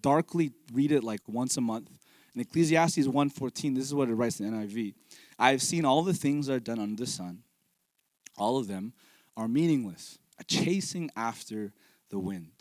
darkly 0.00 0.52
read 0.72 0.92
it 0.92 1.04
like 1.04 1.20
once 1.26 1.58
a 1.58 1.60
month. 1.60 1.90
In 2.34 2.40
Ecclesiastes 2.40 3.06
1:14, 3.06 3.74
this 3.74 3.84
is 3.84 3.94
what 3.94 4.08
it 4.08 4.14
writes 4.14 4.40
in 4.40 4.50
NIV. 4.50 4.94
I 5.38 5.50
have 5.50 5.60
seen 5.60 5.84
all 5.84 6.02
the 6.02 6.14
things 6.14 6.46
that 6.46 6.54
are 6.54 6.60
done 6.60 6.78
under 6.78 7.04
the 7.04 7.10
sun. 7.10 7.42
All 8.38 8.56
of 8.56 8.66
them 8.66 8.94
are 9.40 9.48
meaningless, 9.48 10.18
a 10.38 10.44
chasing 10.44 11.10
after 11.16 11.72
the 12.10 12.18
wind. 12.18 12.52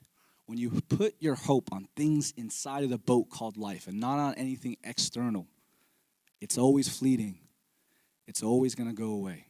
When 0.45 0.57
you 0.57 0.81
put 0.87 1.13
your 1.19 1.35
hope 1.35 1.67
on 1.73 1.89
things 1.95 2.33
inside 2.37 2.85
of 2.85 2.89
the 2.89 2.97
boat 2.97 3.29
called 3.29 3.57
life 3.57 3.87
and 3.87 3.99
not 3.99 4.17
on 4.17 4.33
anything 4.35 4.77
external, 4.83 5.45
it's 6.39 6.57
always 6.57 6.87
fleeting. 6.87 7.39
It's 8.27 8.41
always 8.41 8.75
going 8.75 8.87
to 8.89 8.95
go 8.95 9.09
away. 9.09 9.47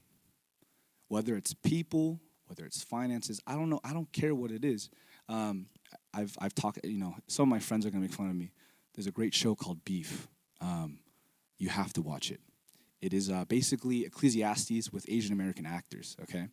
Whether 1.08 1.36
it's 1.36 1.54
people, 1.54 2.20
whether 2.48 2.66
it's 2.66 2.82
finances, 2.82 3.40
I 3.46 3.54
don't 3.54 3.70
know. 3.70 3.80
I 3.84 3.94
don't 3.94 4.12
care 4.12 4.34
what 4.34 4.50
it 4.50 4.66
is. 4.66 4.90
Um, 5.28 5.68
I've, 6.12 6.36
I've 6.42 6.56
talked, 6.56 6.80
you 6.84 6.98
know, 6.98 7.16
some 7.28 7.44
of 7.44 7.50
my 7.50 7.60
friends 7.60 7.86
are 7.86 7.92
going 7.92 8.02
to 8.02 8.10
make 8.10 8.18
fun 8.18 8.30
of 8.30 8.36
me. 8.36 8.52
There's 8.96 9.08
a 9.08 9.12
great 9.12 9.36
show 9.36 9.54
called 9.54 9.86
Beef. 9.86 10.28
Um, 10.62 10.98
you 11.60 11.70
have 11.70 11.94
to 11.94 12.02
watch 12.02 12.32
it. 12.32 12.40
It 13.02 13.14
is 13.14 13.30
uh, 13.30 13.46
basically 13.46 14.06
Ecclesiastes 14.06 14.92
with 14.92 15.06
Asian 15.08 15.32
American 15.32 15.68
actors, 15.68 16.18
okay? 16.24 16.48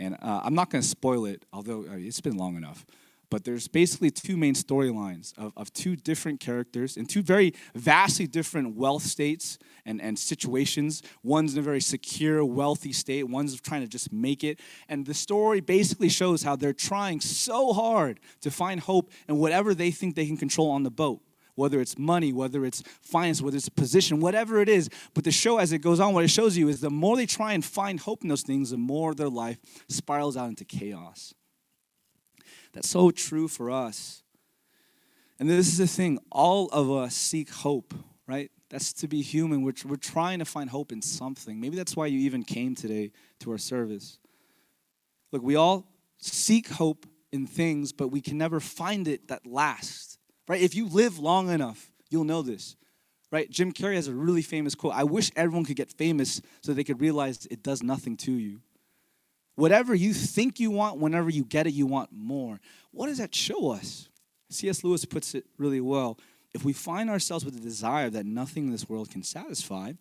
And 0.00 0.14
uh, 0.14 0.40
I'm 0.42 0.54
not 0.54 0.70
going 0.70 0.80
to 0.80 0.88
spoil 0.88 1.26
it, 1.26 1.44
although 1.52 1.82
uh, 1.82 1.96
it's 1.96 2.22
been 2.22 2.38
long 2.38 2.56
enough. 2.56 2.86
But 3.28 3.44
there's 3.44 3.68
basically 3.68 4.10
two 4.10 4.36
main 4.36 4.54
storylines 4.54 5.38
of, 5.38 5.52
of 5.56 5.72
two 5.72 5.94
different 5.94 6.40
characters 6.40 6.96
in 6.96 7.06
two 7.06 7.22
very 7.22 7.54
vastly 7.76 8.26
different 8.26 8.74
wealth 8.74 9.04
states 9.04 9.58
and, 9.84 10.00
and 10.00 10.18
situations. 10.18 11.02
One's 11.22 11.52
in 11.52 11.60
a 11.60 11.62
very 11.62 11.82
secure, 11.82 12.44
wealthy 12.44 12.92
state, 12.92 13.28
one's 13.28 13.60
trying 13.60 13.82
to 13.82 13.86
just 13.86 14.10
make 14.10 14.42
it. 14.42 14.58
And 14.88 15.06
the 15.06 15.14
story 15.14 15.60
basically 15.60 16.08
shows 16.08 16.42
how 16.42 16.56
they're 16.56 16.72
trying 16.72 17.20
so 17.20 17.72
hard 17.72 18.18
to 18.40 18.50
find 18.50 18.80
hope 18.80 19.12
in 19.28 19.36
whatever 19.36 19.74
they 19.74 19.90
think 19.90 20.16
they 20.16 20.26
can 20.26 20.38
control 20.38 20.70
on 20.70 20.82
the 20.82 20.90
boat 20.90 21.20
whether 21.60 21.80
it's 21.80 21.98
money, 21.98 22.32
whether 22.32 22.64
it's 22.64 22.82
finance, 23.02 23.40
whether 23.40 23.56
it's 23.56 23.68
a 23.68 23.72
position, 23.72 24.18
whatever 24.18 24.60
it 24.60 24.68
is. 24.68 24.88
But 25.14 25.24
the 25.24 25.30
show, 25.30 25.58
as 25.58 25.72
it 25.72 25.78
goes 25.78 26.00
on, 26.00 26.14
what 26.14 26.24
it 26.24 26.30
shows 26.30 26.56
you 26.56 26.68
is 26.68 26.80
the 26.80 26.90
more 26.90 27.16
they 27.16 27.26
try 27.26 27.52
and 27.52 27.64
find 27.64 28.00
hope 28.00 28.22
in 28.22 28.28
those 28.28 28.42
things, 28.42 28.70
the 28.70 28.76
more 28.76 29.14
their 29.14 29.28
life 29.28 29.58
spirals 29.88 30.36
out 30.36 30.48
into 30.48 30.64
chaos. 30.64 31.34
That's 32.72 32.88
so 32.88 33.10
true 33.10 33.46
for 33.46 33.70
us. 33.70 34.22
And 35.38 35.48
this 35.48 35.68
is 35.68 35.78
the 35.78 35.86
thing 35.86 36.18
all 36.30 36.68
of 36.68 36.90
us 36.90 37.14
seek 37.14 37.50
hope, 37.50 37.94
right? 38.26 38.50
That's 38.68 38.92
to 38.94 39.08
be 39.08 39.22
human. 39.22 39.62
We're, 39.62 39.74
we're 39.84 39.96
trying 39.96 40.38
to 40.38 40.44
find 40.44 40.70
hope 40.70 40.92
in 40.92 41.02
something. 41.02 41.60
Maybe 41.60 41.76
that's 41.76 41.96
why 41.96 42.06
you 42.06 42.20
even 42.20 42.42
came 42.42 42.74
today 42.74 43.12
to 43.40 43.50
our 43.50 43.58
service. 43.58 44.18
Look, 45.32 45.42
we 45.42 45.56
all 45.56 45.86
seek 46.18 46.68
hope 46.68 47.06
in 47.32 47.46
things, 47.46 47.92
but 47.92 48.08
we 48.08 48.20
can 48.20 48.38
never 48.38 48.60
find 48.60 49.08
it 49.08 49.28
that 49.28 49.46
lasts, 49.46 50.09
right? 50.50 50.60
If 50.60 50.74
you 50.74 50.88
live 50.88 51.20
long 51.20 51.48
enough, 51.48 51.92
you'll 52.08 52.24
know 52.24 52.42
this, 52.42 52.74
right? 53.30 53.48
Jim 53.48 53.72
Carrey 53.72 53.94
has 53.94 54.08
a 54.08 54.12
really 54.12 54.42
famous 54.42 54.74
quote 54.74 54.94
I 54.94 55.04
wish 55.04 55.30
everyone 55.36 55.64
could 55.64 55.76
get 55.76 55.92
famous 55.92 56.42
so 56.60 56.72
they 56.72 56.82
could 56.82 57.00
realize 57.00 57.46
it 57.46 57.62
does 57.62 57.84
nothing 57.84 58.16
to 58.18 58.32
you. 58.32 58.60
Whatever 59.54 59.94
you 59.94 60.12
think 60.12 60.58
you 60.58 60.72
want, 60.72 60.98
whenever 60.98 61.30
you 61.30 61.44
get 61.44 61.68
it, 61.68 61.72
you 61.72 61.86
want 61.86 62.10
more. 62.12 62.58
What 62.90 63.06
does 63.06 63.18
that 63.18 63.32
show 63.32 63.70
us? 63.70 64.08
C.S. 64.48 64.82
Lewis 64.82 65.04
puts 65.04 65.36
it 65.36 65.44
really 65.56 65.80
well. 65.80 66.18
If 66.52 66.64
we 66.64 66.72
find 66.72 67.08
ourselves 67.10 67.44
with 67.44 67.54
a 67.56 67.60
desire 67.60 68.10
that 68.10 68.26
nothing 68.26 68.66
in 68.66 68.72
this 68.72 68.88
world 68.88 69.08
can 69.08 69.22
satisfy, 69.22 69.92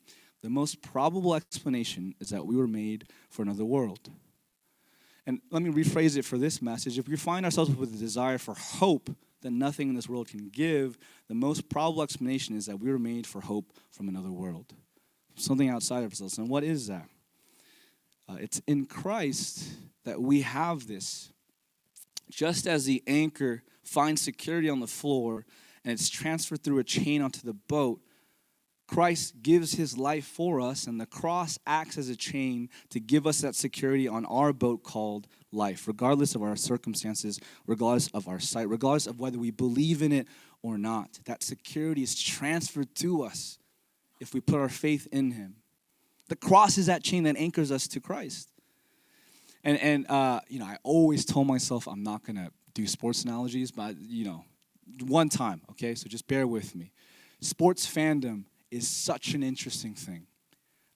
the 0.42 0.50
most 0.50 0.82
probable 0.82 1.36
explanation 1.36 2.16
is 2.20 2.30
that 2.30 2.48
we 2.48 2.56
were 2.56 2.68
made 2.68 3.06
for 3.30 3.44
another 3.44 3.66
world. 3.66 4.10
And 5.28 5.42
let 5.52 5.62
me 5.62 5.70
rephrase 5.70 6.18
it 6.18 6.26
for 6.26 6.40
this 6.40 6.60
message. 6.60 6.98
If 6.98 7.08
we 7.08 7.18
find 7.18 7.46
ourselves 7.46 7.70
with 7.70 7.94
a 7.94 7.98
desire 7.98 8.40
for 8.40 8.56
hope 8.56 9.12
that 9.41 9.52
nothing 9.52 9.89
in 9.89 9.95
this 9.95 10.10
world 10.10 10.28
can 10.28 10.49
give, 10.49 10.97
the 11.28 11.36
most 11.36 11.69
probable 11.69 12.04
explanation 12.04 12.56
is 12.56 12.65
that 12.65 12.80
we 12.80 12.91
were 12.91 12.99
made 12.99 13.25
for 13.25 13.41
hope 13.41 13.73
from 13.91 14.10
another 14.10 14.32
world, 14.32 14.73
something 15.36 15.69
outside 15.69 16.04
of 16.04 16.12
ourselves. 16.12 16.38
And 16.38 16.49
what 16.49 16.63
is 16.63 16.88
that? 16.88 17.08
Uh, 18.28 18.38
it's 18.39 18.62
in 18.67 18.86
Christ 18.86 19.63
that 20.06 20.21
we 20.21 20.41
have 20.41 20.88
this. 20.88 21.32
Just 22.30 22.67
as 22.67 22.86
the 22.86 23.02
anchor 23.08 23.63
finds 23.84 24.21
security 24.21 24.69
on 24.69 24.80
the 24.80 24.88
floor 24.88 25.45
and 25.84 25.91
it's 25.91 26.10
transferred 26.10 26.63
through 26.63 26.80
a 26.80 26.84
chain 26.84 27.21
onto 27.21 27.41
the 27.41 27.54
boat, 27.54 28.02
Christ 28.89 29.41
gives 29.43 29.73
his 29.73 29.99
life 29.99 30.25
for 30.25 30.60
us, 30.60 30.88
and 30.88 30.99
the 30.99 31.06
cross 31.06 31.60
acts 31.67 31.95
as 31.97 32.10
a 32.10 32.15
chain 32.15 32.69
to 32.89 32.99
give 32.99 33.28
us 33.28 33.41
that 33.41 33.54
security 33.54 34.08
on 34.08 34.25
our 34.25 34.52
boat 34.52 34.84
called 34.84 35.28
life, 35.52 35.88
regardless 35.88 36.36
of 36.36 36.44
our 36.44 36.56
circumstances, 36.56 37.40
regardless 37.66 38.08
of 38.10 38.28
our 38.28 38.40
sight, 38.40 38.70
regardless 38.70 39.08
of 39.08 39.20
whether 39.20 39.38
we 39.38 39.52
believe 39.52 40.02
in 40.02 40.12
it 40.12 40.28
or 40.62 40.78
not. 40.78 41.20
That 41.26 41.44
security 41.44 42.04
is 42.04 42.20
transferred 42.20 42.94
to 42.96 43.24
us 43.24 43.58
if 44.20 44.34
we 44.34 44.42
put 44.42 44.60
our 44.60 44.70
faith 44.70 45.08
in 45.12 45.32
him. 45.32 45.56
The 46.28 46.36
cross 46.36 46.78
is 46.78 46.86
that 46.86 47.04
chain 47.04 47.24
that 47.24 47.38
anchors 47.38 47.72
us 47.72 47.88
to 47.90 48.00
Christ. 48.00 48.52
And, 49.64 49.80
and 49.80 50.10
uh, 50.10 50.42
you 50.48 50.60
know, 50.60 50.66
I 50.66 50.78
always 50.84 51.26
told 51.26 51.48
myself 51.48 51.88
I'm 51.88 52.04
not 52.04 52.24
going 52.24 52.38
to 52.38 52.52
do 52.74 52.86
sports 52.88 53.24
analogies, 53.24 53.72
but, 53.72 53.96
you 54.00 54.26
know, 54.26 54.46
one 55.06 55.30
time, 55.30 55.62
okay? 55.72 55.96
So 55.96 56.08
just 56.08 56.28
bear 56.28 56.46
with 56.48 56.76
me. 56.76 56.92
Sports 57.42 57.88
fandom 57.88 58.44
is 58.70 58.88
such 58.88 59.34
an 59.34 59.44
interesting 59.44 59.96
thing. 59.96 60.28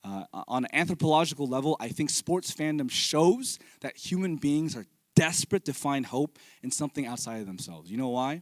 Uh, 0.03 0.25
on 0.47 0.65
an 0.65 0.71
anthropological 0.73 1.47
level, 1.47 1.77
I 1.79 1.87
think 1.87 2.09
sports 2.09 2.53
fandom 2.53 2.91
shows 2.91 3.57
that 3.81 3.95
human 3.95 4.35
beings 4.35 4.75
are 4.75 4.85
desperate 5.15 5.65
to 5.65 5.73
find 5.73 6.05
hope 6.05 6.37
in 6.61 6.71
something 6.71 7.05
outside 7.05 7.39
of 7.39 7.47
themselves. 7.47 7.89
You 7.89 7.97
know 7.97 8.09
why? 8.09 8.41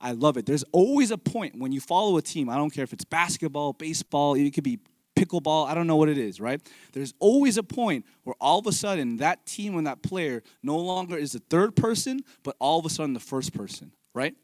I 0.00 0.12
love 0.12 0.36
it. 0.36 0.46
There's 0.46 0.64
always 0.72 1.10
a 1.10 1.18
point 1.18 1.58
when 1.58 1.72
you 1.72 1.80
follow 1.80 2.16
a 2.18 2.22
team. 2.22 2.48
I 2.48 2.56
don't 2.56 2.70
care 2.70 2.84
if 2.84 2.92
it's 2.92 3.04
basketball, 3.04 3.72
baseball, 3.72 4.34
it 4.34 4.50
could 4.52 4.64
be 4.64 4.80
pickleball, 5.18 5.66
I 5.66 5.74
don't 5.74 5.86
know 5.86 5.96
what 5.96 6.08
it 6.08 6.18
is, 6.18 6.40
right? 6.40 6.60
There's 6.92 7.12
always 7.18 7.56
a 7.56 7.62
point 7.62 8.06
where 8.24 8.36
all 8.40 8.58
of 8.58 8.66
a 8.66 8.72
sudden 8.72 9.16
that 9.16 9.46
team 9.46 9.76
and 9.76 9.86
that 9.86 10.02
player 10.02 10.42
no 10.62 10.76
longer 10.76 11.16
is 11.16 11.32
the 11.32 11.40
third 11.50 11.74
person, 11.74 12.20
but 12.44 12.56
all 12.60 12.78
of 12.78 12.86
a 12.86 12.90
sudden 12.90 13.14
the 13.14 13.20
first 13.20 13.52
person, 13.52 13.92
right? 14.14 14.34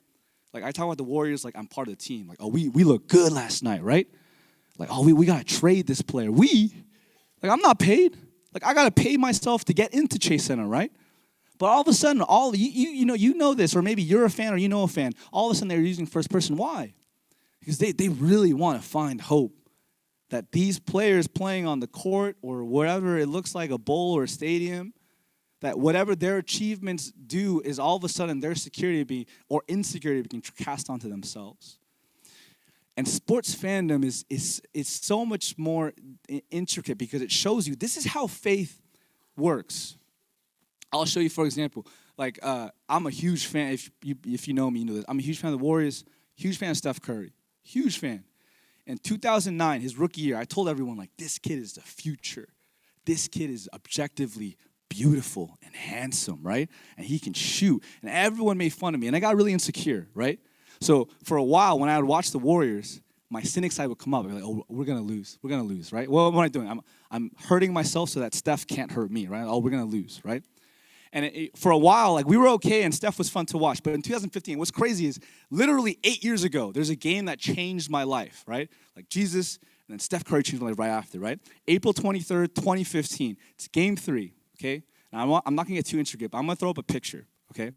Like 0.53 0.65
I 0.65 0.73
talk 0.73 0.87
about 0.87 0.99
the 0.99 1.05
Warriors 1.05 1.45
like 1.45 1.57
I'm 1.57 1.67
part 1.67 1.89
of 1.89 1.97
the 1.97 2.03
team. 2.03 2.29
Like, 2.29 2.39
oh, 2.41 2.49
we 2.49 2.69
we 2.69 2.85
look 2.85 3.09
good 3.09 3.33
last 3.33 3.63
night, 3.63 3.83
right? 3.83 4.07
Like, 4.79 4.89
oh, 4.91 5.05
we, 5.05 5.13
we 5.13 5.27
gotta 5.27 5.45
trade 5.45 5.87
this 5.87 6.03
player. 6.03 6.31
We 6.31 6.75
like 7.43 7.53
I'm 7.53 7.61
not 7.61 7.79
paid. 7.79 8.17
Like 8.53 8.65
I 8.65 8.75
gotta 8.75 8.91
pay 8.91 9.17
myself 9.17 9.65
to 9.67 9.75
get 9.75 9.95
into 9.95 10.19
Chase 10.19 10.45
Center, 10.45 10.67
right? 10.67 10.93
But 11.59 11.67
all 11.67 11.83
of 11.83 11.89
a 11.89 11.93
sudden, 11.93 12.23
all 12.23 12.55
you, 12.55 12.69
you, 12.69 12.91
you 12.91 13.07
know 13.07 13.15
you 13.15 13.35
know 13.35 13.55
this, 13.55 13.77
or 13.77 13.83
maybe 13.83 14.03
you're 14.03 14.25
a 14.25 14.31
fan 14.31 14.53
or 14.53 14.57
you 14.57 14.69
know 14.69 14.83
a 14.83 14.89
fan. 14.89 15.13
All 15.33 15.51
of 15.51 15.53
a 15.53 15.55
sudden, 15.55 15.69
they're 15.69 15.81
using 15.81 16.07
first 16.07 16.31
person. 16.31 16.57
Why? 16.57 16.95
Because 17.61 17.79
they, 17.79 17.93
they 17.93 18.09
really 18.09 18.53
want 18.53 18.83
to 18.83 18.87
find 18.87 19.21
hope 19.21 19.53
that 20.31 20.53
these 20.53 20.79
players 20.79 21.27
playing 21.27 21.67
on 21.67 21.81
the 21.81 21.87
court 21.87 22.37
or 22.43 22.65
wherever 22.65 23.19
it 23.19 23.29
looks 23.29 23.55
like 23.55 23.71
a 23.71 23.79
bowl 23.79 24.15
or 24.15 24.25
a 24.25 24.29
stadium, 24.29 24.93
that 25.61 25.79
whatever 25.79 26.15
their 26.15 26.39
achievements 26.39 27.13
do 27.13 27.63
is 27.65 27.79
all 27.79 27.97
of 27.97 28.05
a 28.05 28.09
sudden 28.09 28.41
their 28.41 28.55
security 28.55 29.05
be 29.05 29.27
or 29.49 29.63
insecurity 29.69 30.27
being 30.29 30.43
cast 30.59 30.91
onto 30.91 31.09
themselves. 31.09 31.79
And 32.97 33.09
sports 33.09 33.55
fandom 33.55 34.05
is, 34.05 34.25
is, 34.31 34.63
is 34.73 34.89
so 34.89 35.25
much 35.25 35.59
more 35.59 35.93
intricate 36.51 36.97
because 36.97 37.23
it 37.23 37.33
shows 37.33 37.67
you 37.67 37.75
this 37.75 37.97
is 37.97 38.07
how 38.07 38.27
faith 38.27 38.81
works. 39.37 39.97
I'll 40.93 41.05
show 41.05 41.21
you, 41.21 41.31
for 41.31 41.45
example, 41.45 41.87
like 42.17 42.39
uh, 42.43 42.69
I'm 42.89 43.07
a 43.07 43.11
huge 43.11 43.47
fan. 43.47 43.73
If 43.73 43.91
you, 44.03 44.15
if 44.27 44.47
you 44.47 44.55
know 44.55 44.71
me, 44.71 44.81
you 44.81 44.87
know 44.87 44.95
this. 44.95 45.05
I'm 45.09 45.19
a 45.19 45.23
huge 45.23 45.41
fan 45.41 45.53
of 45.53 45.59
the 45.59 45.65
Warriors, 45.65 46.05
huge 46.37 46.57
fan 46.57 46.71
of 46.71 46.77
Steph 46.77 47.01
Curry, 47.01 47.33
huge 47.63 47.99
fan. 47.99 48.25
In 48.87 48.99
2009, 48.99 49.81
his 49.81 49.97
rookie 49.97 50.21
year, 50.21 50.37
I 50.37 50.45
told 50.45 50.69
everyone, 50.69 50.97
like, 50.97 51.11
this 51.17 51.39
kid 51.39 51.59
is 51.59 51.73
the 51.73 51.81
future. 51.81 52.49
This 53.07 53.29
kid 53.29 53.51
is 53.51 53.69
objectively 53.73 54.57
beautiful 54.89 55.57
and 55.65 55.75
handsome, 55.75 56.41
right? 56.43 56.69
And 56.97 57.07
he 57.07 57.19
can 57.19 57.33
shoot. 57.33 57.83
And 58.03 58.11
everyone 58.11 58.59
made 58.59 58.73
fun 58.73 58.95
of 58.95 59.01
me. 59.01 59.07
And 59.07 59.17
I 59.17 59.21
got 59.21 59.37
really 59.37 59.53
insecure, 59.53 60.07
right? 60.15 60.39
So 60.81 61.09
for 61.23 61.37
a 61.37 61.45
while, 61.45 61.79
when 61.79 61.89
I 61.89 61.99
would 61.99 62.07
watch 62.07 62.31
the 62.31 62.39
Warriors, 62.39 63.01
my 63.31 63.43
cynic 63.43 63.73
side 63.73 63.89
would 63.89 63.99
come 63.99 64.15
up. 64.15 64.27
Like, 64.27 64.43
oh, 64.45 64.65
we're 64.69 64.85
gonna 64.85 65.03
lose. 65.03 65.39
We're 65.43 65.51
gonna 65.51 65.65
lose, 65.65 65.93
right? 65.93 66.09
Well, 66.09 66.31
what 66.31 66.39
am 66.39 66.45
I 66.45 66.49
doing? 66.49 66.69
I'm, 66.69 66.81
I'm 67.11 67.31
hurting 67.49 67.73
myself 67.73 68.11
so 68.11 68.21
that 68.21 68.35
Steph 68.35 68.67
can't 68.67 68.93
hurt 68.93 69.11
me, 69.11 69.27
right? 69.27 69.45
Oh, 69.45 69.59
we're 69.59 69.71
gonna 69.71 69.85
lose, 69.85 70.21
right? 70.25 70.43
And 71.13 71.25
it, 71.25 71.37
it, 71.37 71.59
for 71.59 71.71
a 71.71 71.79
while, 71.79 72.15
like 72.15 72.27
we 72.27 72.37
were 72.37 72.49
okay, 72.49 72.83
and 72.83 72.95
Steph 72.95 73.19
was 73.19 73.29
fun 73.29 73.47
to 73.47 73.59
watch. 73.59 73.83
But 73.83 73.95
in 73.95 74.03
2015, 74.03 74.59
what's 74.59 74.71
crazy 74.71 75.07
is 75.07 75.19
literally 75.51 75.99
eight 76.05 76.23
years 76.23 76.45
ago, 76.45 76.73
there's 76.73 76.91
a 76.91 76.97
game 76.97 77.25
that 77.27 77.39
changed 77.39 77.91
my 77.91 78.05
life, 78.05 78.45
right? 78.47 78.69
Like 78.95 79.09
Jesus, 79.09 79.59
and 79.89 79.95
then 79.95 79.99
Steph 79.99 80.25
Curry 80.25 80.43
changed 80.43 80.63
my 80.63 80.69
life 80.69 80.79
right 80.79 80.89
after, 80.89 81.19
right? 81.19 81.39
April 81.67 81.93
23rd, 81.93 82.55
2015. 82.55 83.37
It's 83.55 83.69
game 83.69 83.97
three, 83.97 84.35
okay? 84.59 84.83
Now 85.13 85.35
I'm, 85.35 85.43
I'm 85.47 85.55
not 85.55 85.67
gonna 85.67 85.77
get 85.77 85.87
too 85.87 85.99
intricate, 85.99 86.31
but 86.31 86.39
I'm 86.39 86.47
gonna 86.47 86.57
throw 86.57 86.71
up 86.71 86.79
a 86.79 86.83
picture, 86.83 87.27
okay? 87.53 87.73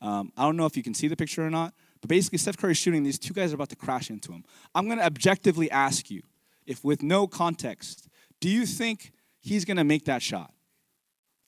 Um, 0.00 0.32
I 0.36 0.42
don't 0.42 0.56
know 0.56 0.66
if 0.66 0.76
you 0.76 0.82
can 0.82 0.94
see 0.94 1.08
the 1.08 1.16
picture 1.16 1.44
or 1.46 1.50
not, 1.50 1.74
basically, 2.06 2.38
Steph 2.38 2.56
Curry's 2.56 2.76
shooting. 2.76 3.02
These 3.02 3.18
two 3.18 3.34
guys 3.34 3.52
are 3.52 3.54
about 3.54 3.70
to 3.70 3.76
crash 3.76 4.10
into 4.10 4.32
him. 4.32 4.44
I'm 4.74 4.86
going 4.86 4.98
to 4.98 5.04
objectively 5.04 5.70
ask 5.70 6.10
you, 6.10 6.22
if 6.66 6.84
with 6.84 7.02
no 7.02 7.26
context, 7.26 8.08
do 8.40 8.48
you 8.48 8.66
think 8.66 9.12
he's 9.40 9.64
going 9.64 9.76
to 9.76 9.84
make 9.84 10.04
that 10.06 10.22
shot? 10.22 10.52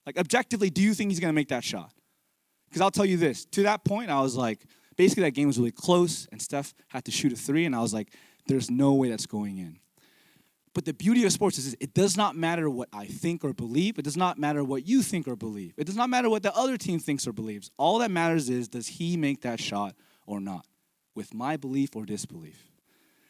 Like, 0.07 0.19
objectively, 0.19 0.71
do 0.71 0.81
you 0.81 0.95
think 0.95 1.11
he's 1.11 1.21
going 1.21 1.31
to 1.31 1.35
make 1.35 1.49
that 1.49 1.65
shot? 1.65 1.93
Because 2.69 2.81
I'll 2.81 2.91
tell 2.91 3.05
you 3.05 3.17
this 3.17 3.45
to 3.47 3.63
that 3.65 3.85
point, 3.85 4.11
I 4.11 4.21
was 4.21 4.37
like, 4.37 4.65
basically, 4.97 5.25
that 5.25 5.33
game 5.33 5.47
was 5.47 5.59
really 5.59 5.71
close, 5.71 6.27
and 6.33 6.41
Steph 6.41 6.75
had 6.89 7.05
to 7.07 7.11
shoot 7.11 7.33
a 7.33 7.37
three, 7.37 7.65
and 7.65 7.75
I 7.75 7.81
was 7.81 7.93
like, 7.93 8.15
there's 8.47 8.71
no 8.71 8.95
way 8.95 9.11
that's 9.11 9.27
going 9.27 9.59
in. 9.59 9.79
But 10.75 10.85
the 10.85 10.95
beauty 10.95 11.25
of 11.25 11.33
sports 11.33 11.59
is 11.59 11.77
it 11.81 11.93
does 11.93 12.17
not 12.17 12.37
matter 12.37 12.71
what 12.71 12.89
I 12.93 13.07
think 13.07 13.45
or 13.45 13.53
believe. 13.53 13.99
It 13.99 14.03
does 14.03 14.17
not 14.17 14.39
matter 14.39 14.63
what 14.63 14.87
you 14.87 15.03
think 15.03 15.27
or 15.27 15.35
believe. 15.35 15.75
It 15.77 15.85
does 15.85 15.97
not 15.97 16.09
matter 16.09 16.31
what 16.31 16.43
the 16.43 16.55
other 16.55 16.77
team 16.77 17.01
thinks 17.01 17.27
or 17.27 17.33
believes. 17.33 17.71
All 17.79 17.99
that 17.99 18.11
matters 18.11 18.49
is 18.49 18.69
does 18.69 18.87
he 18.87 19.17
make 19.17 19.41
that 19.43 19.61
shot 19.61 19.95
or 20.29 20.41
not, 20.41 20.67
with 21.15 21.35
my 21.35 21.57
belief 21.57 21.97
or 21.97 22.05
disbelief. 22.05 22.69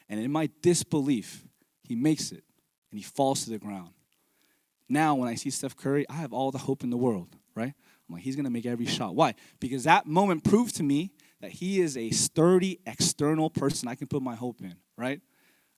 And 0.09 0.21
in 0.21 0.33
my 0.33 0.51
disbelief, 0.63 1.45
he 1.83 1.95
makes 1.95 2.33
it 2.33 2.43
and 2.91 2.99
he 2.99 3.05
falls 3.05 3.45
to 3.45 3.51
the 3.51 3.59
ground. 3.59 3.91
Now, 4.89 5.15
when 5.15 5.29
I 5.29 5.35
see 5.37 5.51
Steph 5.51 5.77
Curry, 5.77 6.07
I 6.11 6.15
have 6.15 6.33
all 6.33 6.51
the 6.51 6.59
hope 6.59 6.83
in 6.83 6.91
the 6.91 6.97
world, 6.97 7.29
right? 7.55 7.73
I'm 8.09 8.15
like, 8.15 8.23
he's 8.23 8.37
gonna 8.37 8.51
make 8.51 8.67
every 8.67 8.87
shot. 8.87 9.15
Why? 9.15 9.35
Because 9.61 9.85
that 9.85 10.07
moment 10.07 10.43
proved 10.45 10.77
to 10.77 10.83
me 10.83 11.13
that 11.41 11.53
he 11.53 11.81
is 11.81 11.97
a 11.97 12.11
sturdy 12.11 12.81
external 12.85 13.49
person 13.49 13.87
I 13.89 13.95
can 13.95 14.09
put 14.09 14.23
my 14.23 14.35
hope 14.35 14.61
in, 14.61 14.75
right? 14.97 15.21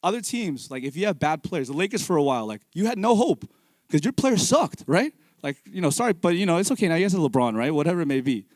Other 0.02 0.22
teams, 0.22 0.70
like 0.70 0.85
if 0.85 0.96
you 0.96 1.06
have 1.06 1.18
bad 1.18 1.42
players, 1.42 1.68
the 1.68 1.74
Lakers 1.74 2.04
for 2.04 2.16
a 2.16 2.22
while, 2.22 2.46
like 2.46 2.62
you 2.72 2.87
had 2.87 2.98
no 2.98 3.14
hope 3.14 3.44
because 3.87 4.04
your 4.04 4.12
players 4.12 4.48
sucked, 4.48 4.85
right? 4.87 5.12
Like, 5.42 5.59
you 5.66 5.80
know, 5.80 5.90
sorry, 5.90 6.12
but 6.14 6.37
you 6.37 6.46
know, 6.46 6.56
it's 6.59 6.70
okay. 6.70 6.88
Now 6.88 6.94
you 6.94 7.04
guys 7.04 7.12
have 7.12 7.20
LeBron, 7.20 7.54
right? 7.56 7.74
Whatever 7.74 8.00
it 8.00 8.06
may 8.06 8.20
be. 8.20 8.46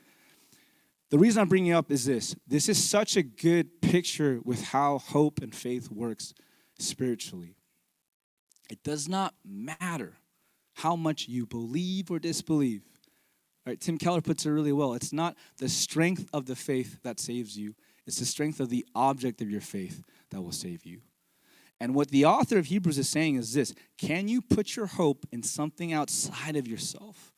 The 1.10 1.18
reason 1.18 1.42
I'm 1.42 1.48
bringing 1.48 1.72
up 1.72 1.90
is 1.90 2.04
this 2.04 2.34
this 2.46 2.68
is 2.68 2.82
such 2.82 3.16
a 3.16 3.22
good 3.22 3.80
picture 3.80 4.40
with 4.44 4.62
how 4.64 4.98
hope 4.98 5.40
and 5.40 5.54
faith 5.54 5.90
works 5.90 6.34
spiritually. 6.78 7.56
It 8.70 8.82
does 8.82 9.08
not 9.08 9.34
matter 9.44 10.14
how 10.74 10.96
much 10.96 11.28
you 11.28 11.46
believe 11.46 12.10
or 12.10 12.18
disbelieve. 12.18 12.82
Right? 13.66 13.80
Tim 13.80 13.96
Keller 13.96 14.20
puts 14.20 14.44
it 14.44 14.50
really 14.50 14.72
well. 14.72 14.94
It's 14.94 15.12
not 15.12 15.36
the 15.58 15.68
strength 15.68 16.28
of 16.32 16.46
the 16.46 16.56
faith 16.56 17.02
that 17.02 17.18
saves 17.18 17.56
you, 17.56 17.74
it's 18.06 18.18
the 18.18 18.26
strength 18.26 18.60
of 18.60 18.68
the 18.68 18.84
object 18.94 19.40
of 19.40 19.50
your 19.50 19.60
faith 19.60 20.02
that 20.30 20.42
will 20.42 20.52
save 20.52 20.84
you. 20.84 21.00
And 21.80 21.94
what 21.94 22.08
the 22.08 22.24
author 22.24 22.58
of 22.58 22.66
Hebrews 22.66 22.98
is 22.98 23.08
saying 23.08 23.36
is 23.36 23.52
this 23.52 23.74
can 23.98 24.28
you 24.28 24.40
put 24.42 24.76
your 24.76 24.86
hope 24.86 25.26
in 25.32 25.42
something 25.42 25.92
outside 25.92 26.56
of 26.56 26.66
yourself? 26.66 27.32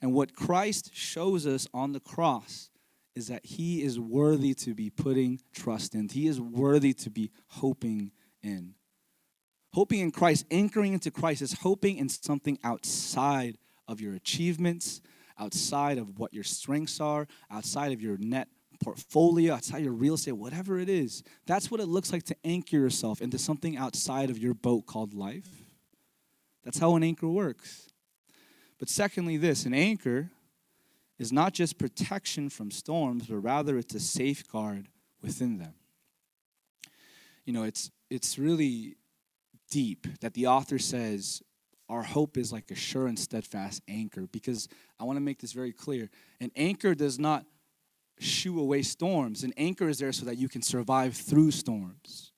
And 0.00 0.12
what 0.12 0.34
Christ 0.34 0.90
shows 0.92 1.46
us 1.46 1.66
on 1.72 1.92
the 1.92 2.00
cross 2.00 2.68
is 3.14 3.28
that 3.28 3.44
he 3.44 3.82
is 3.82 3.98
worthy 3.98 4.54
to 4.54 4.74
be 4.74 4.90
putting 4.90 5.40
trust 5.54 5.94
in. 5.94 6.08
He 6.08 6.26
is 6.26 6.40
worthy 6.40 6.92
to 6.94 7.10
be 7.10 7.30
hoping 7.48 8.10
in. 8.42 8.74
Hoping 9.72 10.00
in 10.00 10.10
Christ, 10.10 10.46
anchoring 10.50 10.92
into 10.92 11.10
Christ, 11.10 11.42
is 11.42 11.52
hoping 11.52 11.98
in 11.98 12.08
something 12.08 12.58
outside 12.62 13.58
of 13.88 14.00
your 14.00 14.14
achievements, 14.14 15.00
outside 15.38 15.98
of 15.98 16.18
what 16.18 16.32
your 16.32 16.44
strengths 16.44 17.00
are, 17.00 17.26
outside 17.50 17.92
of 17.92 18.00
your 18.00 18.16
net 18.18 18.48
portfolio, 18.82 19.54
outside 19.54 19.82
your 19.82 19.92
real 19.92 20.14
estate, 20.14 20.32
whatever 20.32 20.78
it 20.78 20.88
is. 20.88 21.22
That's 21.46 21.70
what 21.70 21.80
it 21.80 21.86
looks 21.86 22.12
like 22.12 22.24
to 22.24 22.36
anchor 22.44 22.76
yourself 22.76 23.20
into 23.20 23.38
something 23.38 23.76
outside 23.76 24.30
of 24.30 24.38
your 24.38 24.54
boat 24.54 24.86
called 24.86 25.14
life. 25.14 25.48
That's 26.64 26.78
how 26.78 26.96
an 26.96 27.02
anchor 27.02 27.28
works. 27.28 27.88
But 28.78 28.88
secondly, 28.88 29.36
this 29.36 29.66
an 29.66 29.74
anchor 29.74 30.30
is 31.18 31.32
not 31.32 31.52
just 31.52 31.78
protection 31.78 32.48
from 32.48 32.70
storms, 32.70 33.26
but 33.26 33.36
rather 33.36 33.78
it's 33.78 33.94
a 33.94 34.00
safeguard 34.00 34.88
within 35.22 35.58
them. 35.58 35.74
You 37.44 37.52
know, 37.52 37.62
it's 37.62 37.90
it's 38.10 38.38
really 38.38 38.96
deep 39.70 40.06
that 40.20 40.34
the 40.34 40.46
author 40.46 40.78
says 40.78 41.42
our 41.88 42.02
hope 42.02 42.36
is 42.36 42.52
like 42.52 42.70
a 42.70 42.74
sure 42.74 43.06
and 43.06 43.18
steadfast 43.18 43.82
anchor 43.88 44.26
because 44.32 44.68
I 44.98 45.04
want 45.04 45.16
to 45.16 45.20
make 45.20 45.40
this 45.40 45.52
very 45.52 45.72
clear. 45.72 46.10
An 46.40 46.50
anchor 46.56 46.94
does 46.94 47.18
not 47.18 47.44
shoo 48.18 48.58
away 48.58 48.82
storms. 48.82 49.44
An 49.44 49.52
anchor 49.56 49.88
is 49.88 49.98
there 49.98 50.12
so 50.12 50.24
that 50.26 50.38
you 50.38 50.48
can 50.48 50.62
survive 50.62 51.14
through 51.14 51.50
storms. 51.50 52.32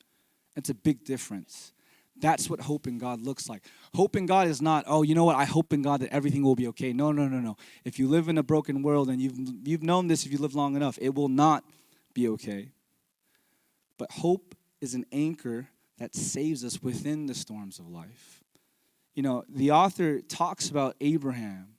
It's 0.56 0.70
a 0.70 0.74
big 0.74 1.04
difference. 1.04 1.72
That's 2.20 2.48
what 2.48 2.61
hope 2.61 2.87
in 2.87 2.98
God 2.98 3.20
looks 3.20 3.48
like. 3.48 3.62
Hope 3.94 4.16
in 4.16 4.26
God 4.26 4.48
is 4.48 4.62
not, 4.62 4.85
oh, 4.87 5.02
you 5.02 5.14
know 5.14 5.24
what? 5.24 5.37
I 5.37 5.44
hope 5.44 5.72
in 5.72 5.83
God 5.83 6.00
that 6.00 6.12
everything 6.12 6.42
will 6.42 6.55
be 6.55 6.66
okay. 6.68 6.92
No, 6.92 7.12
no, 7.12 7.29
no, 7.29 7.40
no. 7.40 7.57
If 7.85 7.98
you 7.98 8.09
live 8.09 8.29
in 8.29 8.38
a 8.38 8.42
broken 8.42 8.83
world 8.83 9.11
and 9.11 9.20
you've 9.20 9.37
you've 9.64 9.83
known 9.83 10.07
this 10.07 10.24
if 10.24 10.33
you 10.33 10.38
live 10.38 10.55
long 10.55 10.76
enough, 10.76 10.98
it 11.00 11.14
will 11.14 11.29
not 11.29 11.64
be 12.14 12.29
okay. 12.29 12.70
But 13.98 14.11
hope 14.12 14.55
is 14.81 14.94
an 14.94 15.05
anchor 15.12 15.68
that 15.98 16.14
saves 16.14 16.64
us 16.64 16.83
within 16.83 17.26
the 17.26 17.35
storms 17.35 17.79
of 17.79 17.88
life. 17.88 18.42
You 19.14 19.22
know, 19.22 19.44
the 19.48 19.70
author 19.70 20.20
talks 20.20 20.68
about 20.68 20.96
Abraham 21.00 21.76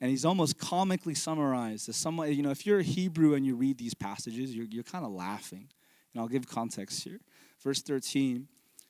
and 0.00 0.10
he's 0.10 0.24
almost 0.24 0.58
comically 0.58 1.14
summarized 1.14 1.88
as 1.88 1.96
someone, 1.96 2.32
you 2.32 2.42
know, 2.42 2.50
if 2.50 2.64
you're 2.64 2.78
a 2.78 2.84
Hebrew 2.84 3.34
and 3.34 3.44
you 3.44 3.56
read 3.56 3.78
these 3.78 3.94
passages, 3.94 4.54
you're, 4.54 4.66
you're 4.66 4.84
kind 4.84 5.04
of 5.04 5.10
laughing. 5.10 5.68
And 6.12 6.22
I'll 6.22 6.28
give 6.28 6.48
context 6.48 7.04
here. 7.04 7.20
Verse 7.62 7.82
13 7.82 8.48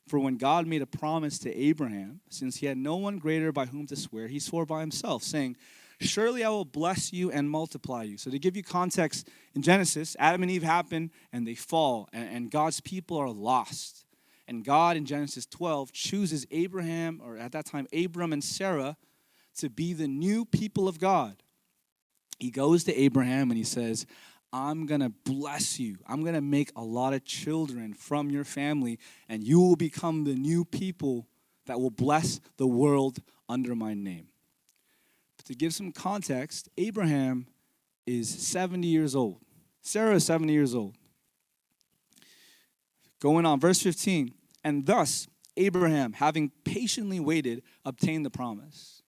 For 0.09 0.17
when 0.17 0.37
God 0.37 0.65
made 0.65 0.81
a 0.81 0.87
promise 0.87 1.37
to 1.39 1.55
Abraham, 1.55 2.21
since 2.29 2.57
he 2.57 2.65
had 2.65 2.77
no 2.77 2.95
one 2.95 3.19
greater 3.19 3.51
by 3.51 3.67
whom 3.67 3.85
to 3.87 3.95
swear, 3.95 4.27
he 4.27 4.39
swore 4.39 4.65
by 4.65 4.79
himself, 4.79 5.21
saying, 5.21 5.55
Surely 6.01 6.43
I 6.43 6.49
will 6.49 6.65
bless 6.65 7.13
you 7.13 7.29
and 7.29 7.47
multiply 7.47 8.03
you. 8.03 8.17
So, 8.17 8.31
to 8.31 8.39
give 8.39 8.57
you 8.57 8.63
context, 8.63 9.27
in 9.53 9.61
Genesis, 9.61 10.15
Adam 10.17 10.41
and 10.41 10.51
Eve 10.51 10.63
happen 10.63 11.11
and 11.31 11.45
they 11.45 11.53
fall, 11.53 12.09
and, 12.11 12.27
and 12.27 12.51
God's 12.51 12.81
people 12.81 13.17
are 13.17 13.29
lost. 13.29 14.05
And 14.47 14.65
God 14.65 14.97
in 14.97 15.05
Genesis 15.05 15.45
12 15.45 15.91
chooses 15.91 16.47
Abraham, 16.49 17.21
or 17.23 17.37
at 17.37 17.51
that 17.51 17.67
time, 17.67 17.85
Abram 17.93 18.33
and 18.33 18.43
Sarah 18.43 18.97
to 19.57 19.69
be 19.69 19.93
the 19.93 20.07
new 20.07 20.43
people 20.43 20.87
of 20.87 20.99
God. 20.99 21.43
He 22.39 22.49
goes 22.49 22.83
to 22.85 22.95
Abraham 22.95 23.51
and 23.51 23.57
he 23.59 23.63
says, 23.63 24.07
I'm 24.51 24.85
going 24.85 25.01
to 25.01 25.09
bless 25.09 25.79
you. 25.79 25.97
I'm 26.07 26.21
going 26.21 26.33
to 26.33 26.41
make 26.41 26.71
a 26.75 26.83
lot 26.83 27.13
of 27.13 27.23
children 27.23 27.93
from 27.93 28.29
your 28.29 28.43
family, 28.43 28.99
and 29.27 29.43
you 29.43 29.59
will 29.59 29.75
become 29.75 30.23
the 30.23 30.33
new 30.33 30.65
people 30.65 31.27
that 31.67 31.79
will 31.79 31.91
bless 31.91 32.39
the 32.57 32.67
world 32.67 33.19
under 33.47 33.75
my 33.75 33.93
name. 33.93 34.27
But 35.37 35.45
to 35.45 35.55
give 35.55 35.73
some 35.73 35.91
context, 35.91 36.67
Abraham 36.77 37.47
is 38.07 38.27
70 38.29 38.87
years 38.87 39.15
old. 39.15 39.39
Sarah 39.81 40.15
is 40.15 40.25
70 40.25 40.51
years 40.51 40.73
old. 40.73 40.95
Going 43.19 43.45
on, 43.45 43.59
verse 43.59 43.81
15. 43.81 44.33
And 44.63 44.85
thus, 44.85 45.27
Abraham, 45.57 46.13
having 46.13 46.51
patiently 46.63 47.19
waited, 47.19 47.63
obtained 47.85 48.25
the 48.25 48.29
promise. 48.29 49.03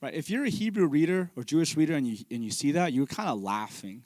Right? 0.00 0.14
If 0.14 0.30
you're 0.30 0.44
a 0.44 0.50
Hebrew 0.50 0.86
reader 0.86 1.30
or 1.34 1.42
Jewish 1.42 1.76
reader 1.76 1.94
and 1.94 2.06
you, 2.06 2.24
and 2.30 2.44
you 2.44 2.50
see 2.50 2.72
that, 2.72 2.92
you're 2.92 3.06
kind 3.06 3.28
of 3.28 3.42
laughing. 3.42 4.04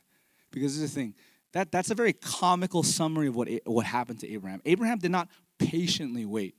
Because 0.51 0.75
this 0.75 0.83
is 0.85 0.95
the 0.95 1.01
thing 1.01 1.15
that, 1.53 1.73
that's 1.73 1.91
a 1.91 1.95
very 1.95 2.13
comical 2.13 2.83
summary 2.83 3.27
of 3.27 3.37
what, 3.37 3.49
what 3.65 3.87
happened 3.87 4.21
to 4.21 4.33
Abraham. 4.33 4.61
Abraham 4.65 4.99
did 4.99 5.11
not 5.11 5.29
patiently 5.59 6.25
wait, 6.25 6.55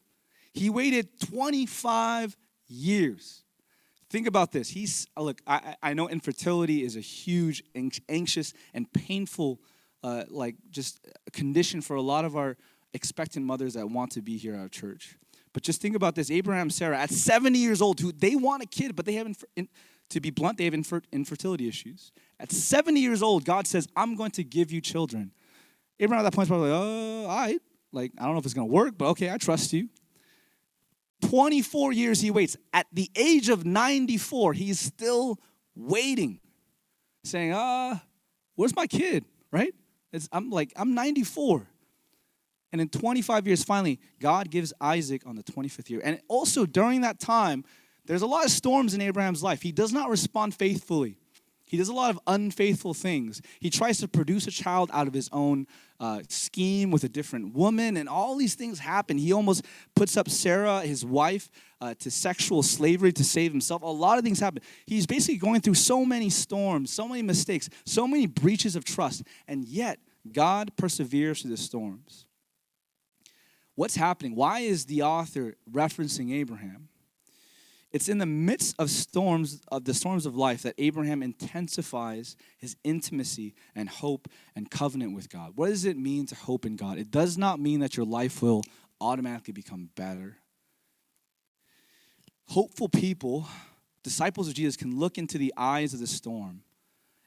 he 0.53 0.69
waited 0.69 1.19
25 1.19 2.35
years. 2.67 3.43
Think 4.09 4.27
about 4.27 4.51
this. 4.51 4.67
He's, 4.67 5.07
look, 5.17 5.41
I, 5.47 5.77
I 5.81 5.93
know 5.93 6.09
infertility 6.09 6.83
is 6.83 6.97
a 6.97 6.99
huge, 6.99 7.63
anxious, 8.09 8.53
and 8.73 8.91
painful, 8.91 9.61
uh, 10.03 10.25
like, 10.27 10.55
just 10.69 10.99
condition 11.31 11.79
for 11.79 11.95
a 11.95 12.01
lot 12.01 12.25
of 12.25 12.35
our 12.35 12.57
expectant 12.93 13.45
mothers 13.45 13.75
that 13.75 13.89
want 13.89 14.11
to 14.11 14.21
be 14.21 14.35
here 14.35 14.53
at 14.53 14.59
our 14.59 14.67
church. 14.67 15.17
But 15.53 15.63
just 15.63 15.81
think 15.81 15.95
about 15.95 16.15
this 16.15 16.29
Abraham 16.29 16.69
Sarah 16.69 16.99
at 16.99 17.09
70 17.09 17.57
years 17.57 17.81
old, 17.81 18.01
who 18.01 18.11
they 18.11 18.35
want 18.35 18.63
a 18.63 18.65
kid, 18.65 18.97
but 18.97 19.05
they 19.05 19.13
have, 19.13 19.27
infer- 19.27 19.47
to 20.11 20.19
be 20.19 20.29
blunt, 20.29 20.57
they 20.57 20.65
have 20.65 20.73
infer- 20.73 21.01
infertility 21.11 21.67
issues. 21.67 22.11
At 22.39 22.51
70 22.51 22.99
years 22.99 23.21
old, 23.21 23.45
God 23.45 23.67
says, 23.67 23.87
I'm 23.95 24.15
going 24.15 24.31
to 24.31 24.43
give 24.43 24.71
you 24.71 24.81
children. 24.81 25.31
Abraham 25.99 26.25
at 26.25 26.29
that 26.29 26.35
point 26.35 26.45
is 26.45 26.49
probably 26.49 26.69
like, 26.69 26.81
oh, 26.81 27.25
all 27.25 27.37
right. 27.37 27.61
Like, 27.91 28.11
I 28.17 28.23
don't 28.23 28.33
know 28.33 28.39
if 28.39 28.45
it's 28.45 28.53
going 28.53 28.67
to 28.67 28.73
work, 28.73 28.97
but 28.97 29.09
okay, 29.09 29.29
I 29.31 29.37
trust 29.37 29.73
you. 29.73 29.89
24 31.21 31.93
years 31.93 32.21
he 32.21 32.31
waits. 32.31 32.57
At 32.73 32.87
the 32.91 33.09
age 33.15 33.49
of 33.49 33.65
94, 33.65 34.53
he's 34.53 34.79
still 34.79 35.39
waiting, 35.75 36.39
saying, 37.23 37.53
uh, 37.53 37.99
where's 38.55 38.75
my 38.75 38.87
kid, 38.87 39.25
right? 39.51 39.73
It's, 40.11 40.27
I'm 40.31 40.49
like, 40.49 40.73
I'm 40.75 40.93
94. 40.93 41.67
And 42.71 42.81
in 42.81 42.89
25 42.89 43.47
years, 43.47 43.63
finally, 43.63 43.99
God 44.19 44.49
gives 44.49 44.73
Isaac 44.79 45.23
on 45.25 45.35
the 45.35 45.43
25th 45.43 45.89
year. 45.89 46.01
And 46.03 46.19
also 46.27 46.65
during 46.65 47.01
that 47.01 47.19
time, 47.19 47.65
there's 48.05 48.21
a 48.21 48.27
lot 48.27 48.45
of 48.45 48.51
storms 48.51 48.93
in 48.93 49.01
Abraham's 49.01 49.43
life. 49.43 49.61
He 49.61 49.71
does 49.71 49.93
not 49.93 50.09
respond 50.09 50.55
faithfully. 50.55 51.17
He 51.71 51.77
does 51.77 51.87
a 51.87 51.93
lot 51.93 52.09
of 52.09 52.19
unfaithful 52.27 52.93
things. 52.93 53.41
He 53.61 53.69
tries 53.69 53.99
to 53.99 54.07
produce 54.09 54.45
a 54.45 54.51
child 54.51 54.89
out 54.91 55.07
of 55.07 55.13
his 55.13 55.29
own 55.31 55.67
uh, 56.01 56.21
scheme 56.27 56.91
with 56.91 57.05
a 57.05 57.07
different 57.07 57.53
woman, 57.53 57.95
and 57.95 58.09
all 58.09 58.35
these 58.35 58.55
things 58.55 58.79
happen. 58.79 59.17
He 59.17 59.31
almost 59.31 59.63
puts 59.95 60.17
up 60.17 60.27
Sarah, 60.27 60.81
his 60.81 61.05
wife, 61.05 61.49
uh, 61.79 61.93
to 61.99 62.11
sexual 62.11 62.61
slavery 62.61 63.13
to 63.13 63.23
save 63.23 63.53
himself. 63.53 63.83
A 63.83 63.85
lot 63.85 64.17
of 64.17 64.25
things 64.25 64.41
happen. 64.41 64.61
He's 64.85 65.07
basically 65.07 65.37
going 65.37 65.61
through 65.61 65.75
so 65.75 66.03
many 66.03 66.29
storms, 66.29 66.91
so 66.91 67.07
many 67.07 67.21
mistakes, 67.21 67.69
so 67.85 68.05
many 68.05 68.25
breaches 68.25 68.75
of 68.75 68.83
trust, 68.83 69.23
and 69.47 69.63
yet 69.63 69.99
God 70.29 70.75
perseveres 70.75 71.41
through 71.41 71.51
the 71.51 71.57
storms. 71.57 72.25
What's 73.75 73.95
happening? 73.95 74.35
Why 74.35 74.59
is 74.59 74.87
the 74.87 75.03
author 75.03 75.55
referencing 75.71 76.33
Abraham? 76.33 76.89
It's 77.91 78.07
in 78.07 78.19
the 78.19 78.25
midst 78.25 78.75
of 78.79 78.89
storms, 78.89 79.61
of 79.69 79.83
the 79.83 79.93
storms 79.93 80.25
of 80.25 80.35
life, 80.35 80.61
that 80.61 80.75
Abraham 80.77 81.21
intensifies 81.21 82.37
his 82.57 82.77
intimacy 82.85 83.53
and 83.75 83.89
hope 83.89 84.29
and 84.55 84.71
covenant 84.71 85.13
with 85.13 85.29
God. 85.29 85.53
What 85.55 85.67
does 85.67 85.83
it 85.83 85.97
mean 85.97 86.25
to 86.27 86.35
hope 86.35 86.65
in 86.65 86.77
God? 86.77 86.97
It 86.97 87.11
does 87.11 87.37
not 87.37 87.59
mean 87.59 87.81
that 87.81 87.97
your 87.97 88.05
life 88.05 88.41
will 88.41 88.63
automatically 89.01 89.51
become 89.51 89.89
better. 89.95 90.37
Hopeful 92.47 92.87
people, 92.87 93.47
disciples 94.03 94.47
of 94.47 94.53
Jesus, 94.53 94.77
can 94.77 94.97
look 94.97 95.17
into 95.17 95.37
the 95.37 95.53
eyes 95.57 95.93
of 95.93 95.99
the 95.99 96.07
storm 96.07 96.63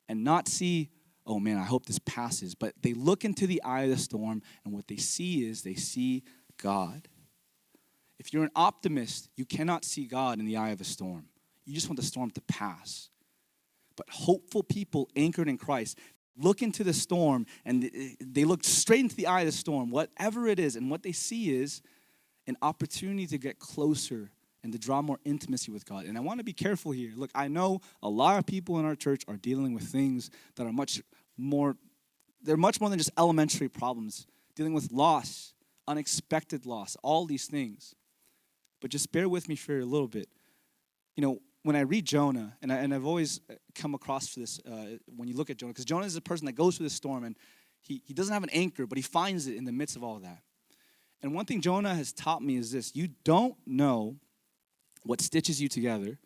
and 0.09 0.25
not 0.25 0.49
see, 0.49 0.89
oh 1.27 1.41
man, 1.41 1.59
I 1.59 1.65
hope 1.65 1.85
this 1.85 1.99
passes. 1.99 2.55
But 2.55 2.73
they 2.81 2.95
look 2.95 3.25
into 3.25 3.47
the 3.47 3.63
eye 3.65 3.83
of 3.83 3.91
the 3.91 3.99
storm, 3.99 4.43
and 4.65 4.73
what 4.73 4.89
they 4.89 4.97
see 4.97 5.47
is 5.47 5.63
they 5.63 5.75
see 5.75 6.23
God. 6.57 7.09
If 8.19 8.33
you're 8.33 8.45
an 8.45 8.51
optimist, 8.55 9.29
you 9.37 9.45
cannot 9.45 9.85
see 9.85 10.07
God 10.07 10.39
in 10.39 10.47
the 10.47 10.57
eye 10.57 10.71
of 10.71 10.81
a 10.81 10.85
storm. 10.85 11.27
You 11.65 11.75
just 11.75 11.89
want 11.89 11.99
the 11.99 12.07
storm 12.07 12.31
to 12.33 12.41
pass. 12.43 13.09
But 13.97 14.09
hopeful 14.11 14.63
people 14.63 15.09
anchored 15.17 15.49
in 15.49 15.59
Christ 15.59 15.99
look 16.37 16.63
into 16.63 16.83
the 16.83 16.93
storm 16.93 17.47
and 17.65 17.91
they 18.21 18.45
look 18.45 18.65
straight 18.65 19.01
into 19.01 19.15
the 19.15 19.27
eye 19.27 19.41
of 19.41 19.47
the 19.47 19.53
storm, 19.53 19.91
whatever 19.91 20.49
it 20.49 20.59
is, 20.59 20.77
and 20.77 20.91
what 20.91 21.03
they 21.03 21.13
see 21.13 21.55
is 21.55 21.81
an 22.47 22.57
opportunity 22.61 23.27
to 23.27 23.39
get 23.39 23.59
closer 23.59 24.31
and 24.63 24.73
to 24.73 24.79
draw 24.79 25.01
more 25.03 25.19
intimacy 25.25 25.71
with 25.71 25.85
God. 25.85 26.07
And 26.07 26.17
I 26.17 26.21
want 26.21 26.41
to 26.41 26.45
be 26.45 26.53
careful 26.53 26.93
here. 26.93 27.13
Look, 27.15 27.31
I 27.35 27.49
know 27.49 27.81
a 28.03 28.09
lot 28.09 28.39
of 28.39 28.47
people 28.47 28.79
in 28.79 28.85
our 28.85 28.97
church 28.97 29.23
are 29.29 29.37
dealing 29.37 29.75
with 29.75 29.85
things 29.85 30.31
that 30.57 30.67
are 30.67 30.73
much 30.73 31.03
more, 31.37 31.77
they're 32.43 32.57
much 32.57 32.81
more 32.81 32.91
than 32.91 32.99
just 32.99 33.11
elementary 33.19 33.69
problems, 33.69 34.27
dealing 34.57 34.73
with 34.73 34.91
loss, 34.91 35.53
unexpected 35.87 36.67
loss, 36.67 36.97
all 37.03 37.27
these 37.27 37.47
things 37.47 37.95
but 38.85 38.91
just 38.91 39.13
bear 39.13 39.31
with 39.31 39.49
me 39.49 39.57
for 39.57 39.79
a 39.79 39.85
little 39.87 40.07
bit. 40.07 40.29
You 41.17 41.23
know, 41.23 41.41
when 41.63 41.75
I 41.75 41.81
read 41.81 42.05
Jonah, 42.05 42.55
and, 42.61 42.71
I, 42.71 42.77
and 42.77 42.93
I've 42.93 43.07
always 43.07 43.41
uh, 43.49 43.55
come 43.75 43.95
across 43.95 44.35
this 44.35 44.61
uh, 44.71 44.99
when 45.17 45.27
you 45.27 45.35
look 45.35 45.49
at 45.49 45.57
Jonah, 45.57 45.73
because 45.73 45.87
Jonah 45.87 46.05
is 46.05 46.17
a 46.17 46.21
person 46.21 46.45
that 46.45 46.53
goes 46.53 46.77
through 46.77 46.85
the 46.85 46.95
storm 46.95 47.25
and 47.25 47.35
he, 47.81 48.03
he 48.05 48.13
doesn't 48.13 48.35
have 48.35 48.43
an 48.43 48.51
anchor, 48.51 48.87
but 48.87 48.99
he 48.99 49.03
finds 49.03 49.47
it 49.47 49.57
in 49.57 49.65
the 49.65 49.73
midst 49.73 49.97
of 49.97 50.05
all 50.05 50.17
of 50.17 50.23
that. 50.25 50.43
And 51.23 51.33
one 51.33 51.47
thing 51.47 51.63
Jonah 51.63 51.95
has 51.95 52.13
taught 52.13 52.43
me 52.43 52.57
is 52.57 52.73
this 52.73 52.95
you 52.95 53.09
don't 53.25 53.57
know 53.65 54.17
what 55.03 55.23
stitches 55.23 55.63
you 55.63 55.69
together 55.71 56.19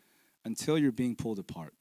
until 0.44 0.76
you're 0.76 0.90
being 0.90 1.14
pulled 1.14 1.38
apart. 1.38 1.74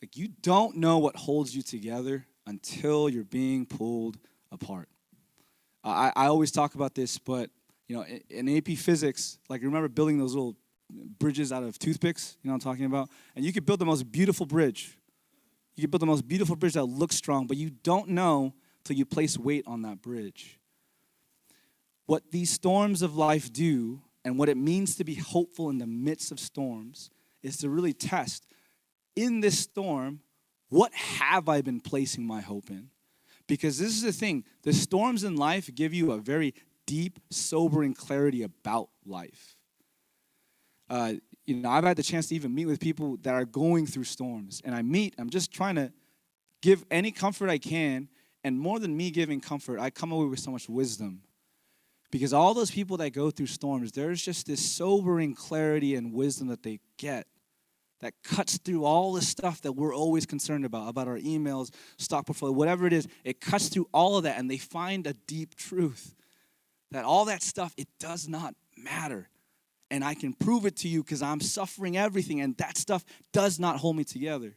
Like, 0.00 0.16
you 0.16 0.28
don't 0.28 0.76
know 0.76 0.98
what 0.98 1.16
holds 1.16 1.56
you 1.56 1.62
together 1.62 2.24
until 2.46 3.08
you're 3.08 3.24
being 3.24 3.66
pulled 3.66 4.16
apart. 4.52 4.88
I, 5.82 6.12
I 6.14 6.26
always 6.26 6.52
talk 6.52 6.76
about 6.76 6.94
this, 6.94 7.18
but 7.18 7.50
you 7.92 7.98
know, 7.98 8.06
in 8.30 8.56
AP 8.56 8.78
physics, 8.78 9.36
like 9.50 9.60
remember 9.60 9.86
building 9.86 10.18
those 10.18 10.34
little 10.34 10.56
bridges 11.18 11.52
out 11.52 11.62
of 11.62 11.78
toothpicks, 11.78 12.38
you 12.42 12.48
know 12.48 12.54
what 12.54 12.64
I'm 12.64 12.72
talking 12.72 12.86
about? 12.86 13.10
And 13.36 13.44
you 13.44 13.52
could 13.52 13.66
build 13.66 13.80
the 13.80 13.84
most 13.84 14.10
beautiful 14.10 14.46
bridge. 14.46 14.96
You 15.74 15.82
could 15.82 15.90
build 15.90 16.00
the 16.00 16.06
most 16.06 16.26
beautiful 16.26 16.56
bridge 16.56 16.72
that 16.72 16.86
looks 16.86 17.16
strong, 17.16 17.46
but 17.46 17.58
you 17.58 17.68
don't 17.68 18.08
know 18.08 18.54
till 18.82 18.96
you 18.96 19.04
place 19.04 19.38
weight 19.38 19.64
on 19.66 19.82
that 19.82 20.00
bridge. 20.00 20.58
What 22.06 22.30
these 22.30 22.50
storms 22.50 23.02
of 23.02 23.14
life 23.14 23.52
do 23.52 24.00
and 24.24 24.38
what 24.38 24.48
it 24.48 24.56
means 24.56 24.96
to 24.96 25.04
be 25.04 25.16
hopeful 25.16 25.68
in 25.68 25.76
the 25.76 25.86
midst 25.86 26.32
of 26.32 26.40
storms 26.40 27.10
is 27.42 27.58
to 27.58 27.68
really 27.68 27.92
test 27.92 28.46
in 29.16 29.40
this 29.40 29.58
storm, 29.58 30.20
what 30.70 30.94
have 30.94 31.46
I 31.46 31.60
been 31.60 31.80
placing 31.80 32.26
my 32.26 32.40
hope 32.40 32.70
in? 32.70 32.88
Because 33.46 33.78
this 33.78 33.90
is 33.90 34.00
the 34.00 34.12
thing 34.12 34.44
the 34.62 34.72
storms 34.72 35.24
in 35.24 35.36
life 35.36 35.68
give 35.74 35.92
you 35.92 36.12
a 36.12 36.16
very 36.16 36.54
deep, 36.86 37.18
sobering 37.30 37.94
clarity 37.94 38.42
about 38.42 38.88
life. 39.04 39.56
Uh, 40.88 41.14
you 41.46 41.56
know, 41.56 41.70
I've 41.70 41.84
had 41.84 41.96
the 41.96 42.02
chance 42.02 42.28
to 42.28 42.34
even 42.34 42.54
meet 42.54 42.66
with 42.66 42.80
people 42.80 43.16
that 43.22 43.34
are 43.34 43.44
going 43.44 43.86
through 43.86 44.04
storms, 44.04 44.60
and 44.64 44.74
I 44.74 44.82
meet. 44.82 45.14
I'm 45.18 45.30
just 45.30 45.52
trying 45.52 45.76
to 45.76 45.92
give 46.60 46.84
any 46.90 47.10
comfort 47.10 47.48
I 47.50 47.58
can, 47.58 48.08
and 48.44 48.58
more 48.58 48.78
than 48.78 48.96
me 48.96 49.10
giving 49.10 49.40
comfort, 49.40 49.80
I 49.80 49.90
come 49.90 50.12
away 50.12 50.26
with 50.26 50.38
so 50.38 50.50
much 50.50 50.68
wisdom. 50.68 51.22
Because 52.10 52.34
all 52.34 52.52
those 52.52 52.70
people 52.70 52.98
that 52.98 53.10
go 53.10 53.30
through 53.30 53.46
storms, 53.46 53.92
there's 53.92 54.22
just 54.22 54.46
this 54.46 54.60
sobering 54.60 55.34
clarity 55.34 55.94
and 55.96 56.12
wisdom 56.12 56.48
that 56.48 56.62
they 56.62 56.78
get 56.98 57.26
that 58.00 58.12
cuts 58.22 58.58
through 58.58 58.84
all 58.84 59.12
the 59.14 59.22
stuff 59.22 59.62
that 59.62 59.72
we're 59.72 59.94
always 59.94 60.26
concerned 60.26 60.64
about, 60.64 60.88
about 60.88 61.08
our 61.08 61.18
emails, 61.18 61.72
stock 61.96 62.26
portfolio, 62.26 62.52
whatever 62.52 62.86
it 62.86 62.92
is. 62.92 63.08
It 63.24 63.40
cuts 63.40 63.68
through 63.68 63.88
all 63.94 64.18
of 64.18 64.24
that, 64.24 64.38
and 64.38 64.50
they 64.50 64.58
find 64.58 65.06
a 65.06 65.14
deep 65.14 65.54
truth 65.54 66.14
that 66.92 67.04
all 67.04 67.24
that 67.26 67.42
stuff, 67.42 67.74
it 67.76 67.88
does 67.98 68.28
not 68.28 68.54
matter. 68.76 69.28
And 69.90 70.04
I 70.04 70.14
can 70.14 70.32
prove 70.32 70.64
it 70.64 70.76
to 70.76 70.88
you 70.88 71.02
because 71.02 71.22
I'm 71.22 71.40
suffering 71.40 71.96
everything, 71.96 72.40
and 72.40 72.56
that 72.58 72.78
stuff 72.78 73.04
does 73.32 73.58
not 73.58 73.78
hold 73.78 73.96
me 73.96 74.04
together. 74.04 74.56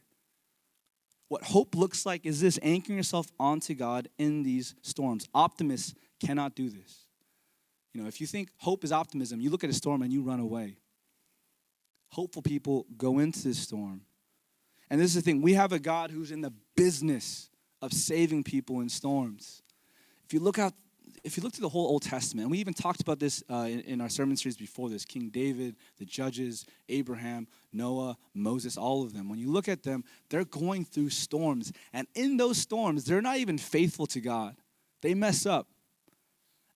What 1.28 1.42
hope 1.42 1.74
looks 1.74 2.06
like 2.06 2.24
is 2.24 2.40
this 2.40 2.58
anchoring 2.62 2.96
yourself 2.96 3.26
onto 3.38 3.74
God 3.74 4.08
in 4.16 4.42
these 4.42 4.74
storms. 4.82 5.28
Optimists 5.34 5.94
cannot 6.24 6.54
do 6.54 6.70
this. 6.70 7.06
You 7.92 8.02
know, 8.02 8.08
if 8.08 8.20
you 8.20 8.26
think 8.26 8.50
hope 8.58 8.84
is 8.84 8.92
optimism, 8.92 9.40
you 9.40 9.50
look 9.50 9.64
at 9.64 9.70
a 9.70 9.74
storm 9.74 10.02
and 10.02 10.12
you 10.12 10.22
run 10.22 10.40
away. 10.40 10.76
Hopeful 12.12 12.42
people 12.42 12.86
go 12.96 13.18
into 13.18 13.42
this 13.42 13.58
storm. 13.58 14.02
And 14.88 15.00
this 15.00 15.08
is 15.08 15.14
the 15.16 15.22
thing 15.22 15.42
we 15.42 15.54
have 15.54 15.72
a 15.72 15.78
God 15.78 16.10
who's 16.10 16.30
in 16.30 16.42
the 16.42 16.52
business 16.76 17.50
of 17.82 17.92
saving 17.92 18.44
people 18.44 18.80
in 18.80 18.88
storms. 18.88 19.62
If 20.24 20.32
you 20.32 20.40
look 20.40 20.58
out 20.58 20.74
if 21.26 21.36
you 21.36 21.42
look 21.42 21.52
to 21.54 21.60
the 21.60 21.68
whole 21.68 21.88
Old 21.88 22.02
Testament, 22.02 22.44
and 22.44 22.52
we 22.52 22.58
even 22.58 22.72
talked 22.72 23.00
about 23.00 23.18
this 23.18 23.42
uh, 23.50 23.66
in, 23.68 23.80
in, 23.80 24.00
our 24.00 24.08
sermon 24.08 24.36
series 24.36 24.56
before 24.56 24.88
this 24.88 25.04
King 25.04 25.28
David, 25.28 25.74
the 25.98 26.04
judges, 26.04 26.64
Abraham, 26.88 27.48
Noah, 27.72 28.16
Moses, 28.32 28.76
all 28.76 29.02
of 29.02 29.12
them, 29.12 29.28
when 29.28 29.40
you 29.40 29.50
look 29.50 29.66
at 29.66 29.82
them, 29.82 30.04
they're 30.30 30.44
going 30.44 30.84
through 30.84 31.10
storms. 31.10 31.72
And 31.92 32.06
in 32.14 32.36
those 32.36 32.58
storms, 32.58 33.04
they're 33.04 33.20
not 33.20 33.38
even 33.38 33.58
faithful 33.58 34.06
to 34.06 34.20
God, 34.20 34.54
they 35.02 35.14
mess 35.14 35.46
up. 35.46 35.66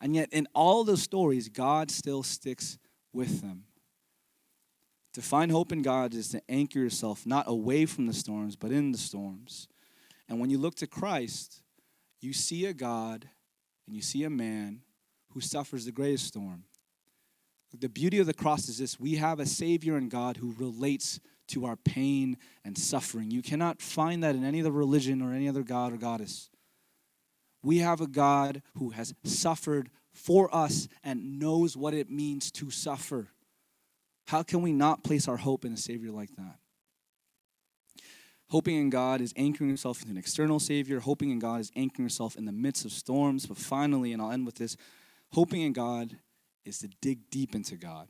And 0.00 0.16
yet, 0.16 0.30
in 0.32 0.48
all 0.52 0.82
those 0.82 1.02
stories, 1.02 1.48
God 1.48 1.92
still 1.92 2.24
sticks 2.24 2.76
with 3.12 3.42
them. 3.42 3.64
To 5.12 5.22
find 5.22 5.52
hope 5.52 5.70
in 5.70 5.82
God 5.82 6.12
is 6.12 6.28
to 6.30 6.42
anchor 6.48 6.80
yourself 6.80 7.24
not 7.24 7.44
away 7.46 7.86
from 7.86 8.06
the 8.06 8.12
storms, 8.12 8.56
but 8.56 8.72
in 8.72 8.90
the 8.90 8.98
storms. 8.98 9.68
And 10.28 10.40
when 10.40 10.50
you 10.50 10.58
look 10.58 10.74
to 10.76 10.88
Christ, 10.88 11.62
you 12.20 12.32
see 12.32 12.66
a 12.66 12.72
God 12.72 13.28
and 13.90 13.96
you 13.96 14.02
see 14.02 14.22
a 14.22 14.30
man 14.30 14.82
who 15.30 15.40
suffers 15.40 15.84
the 15.84 15.90
greatest 15.90 16.28
storm. 16.28 16.62
The 17.76 17.88
beauty 17.88 18.20
of 18.20 18.26
the 18.26 18.32
cross 18.32 18.68
is 18.68 18.78
this 18.78 19.00
we 19.00 19.16
have 19.16 19.40
a 19.40 19.46
Savior 19.46 19.98
in 19.98 20.08
God 20.08 20.36
who 20.36 20.54
relates 20.58 21.18
to 21.48 21.66
our 21.66 21.74
pain 21.74 22.36
and 22.64 22.78
suffering. 22.78 23.32
You 23.32 23.42
cannot 23.42 23.82
find 23.82 24.22
that 24.22 24.36
in 24.36 24.44
any 24.44 24.60
other 24.60 24.70
religion 24.70 25.20
or 25.20 25.34
any 25.34 25.48
other 25.48 25.64
God 25.64 25.92
or 25.92 25.96
goddess. 25.96 26.50
We 27.64 27.78
have 27.78 28.00
a 28.00 28.06
God 28.06 28.62
who 28.78 28.90
has 28.90 29.12
suffered 29.24 29.90
for 30.12 30.54
us 30.54 30.86
and 31.02 31.40
knows 31.40 31.76
what 31.76 31.92
it 31.92 32.08
means 32.08 32.52
to 32.52 32.70
suffer. 32.70 33.26
How 34.28 34.44
can 34.44 34.62
we 34.62 34.70
not 34.70 35.02
place 35.02 35.26
our 35.26 35.36
hope 35.36 35.64
in 35.64 35.72
a 35.72 35.76
Savior 35.76 36.12
like 36.12 36.30
that? 36.36 36.60
Hoping 38.50 38.76
in 38.76 38.90
God 38.90 39.20
is 39.20 39.32
anchoring 39.36 39.70
yourself 39.70 40.02
in 40.02 40.10
an 40.10 40.16
external 40.16 40.58
Savior. 40.58 41.00
Hoping 41.00 41.30
in 41.30 41.38
God 41.38 41.60
is 41.60 41.70
anchoring 41.76 42.04
yourself 42.04 42.36
in 42.36 42.46
the 42.46 42.52
midst 42.52 42.84
of 42.84 42.92
storms. 42.92 43.46
But 43.46 43.56
finally, 43.56 44.12
and 44.12 44.20
I'll 44.20 44.32
end 44.32 44.44
with 44.44 44.56
this 44.56 44.76
hoping 45.32 45.62
in 45.62 45.72
God 45.72 46.16
is 46.64 46.78
to 46.80 46.88
dig 47.00 47.30
deep 47.30 47.54
into 47.54 47.76
God. 47.76 48.08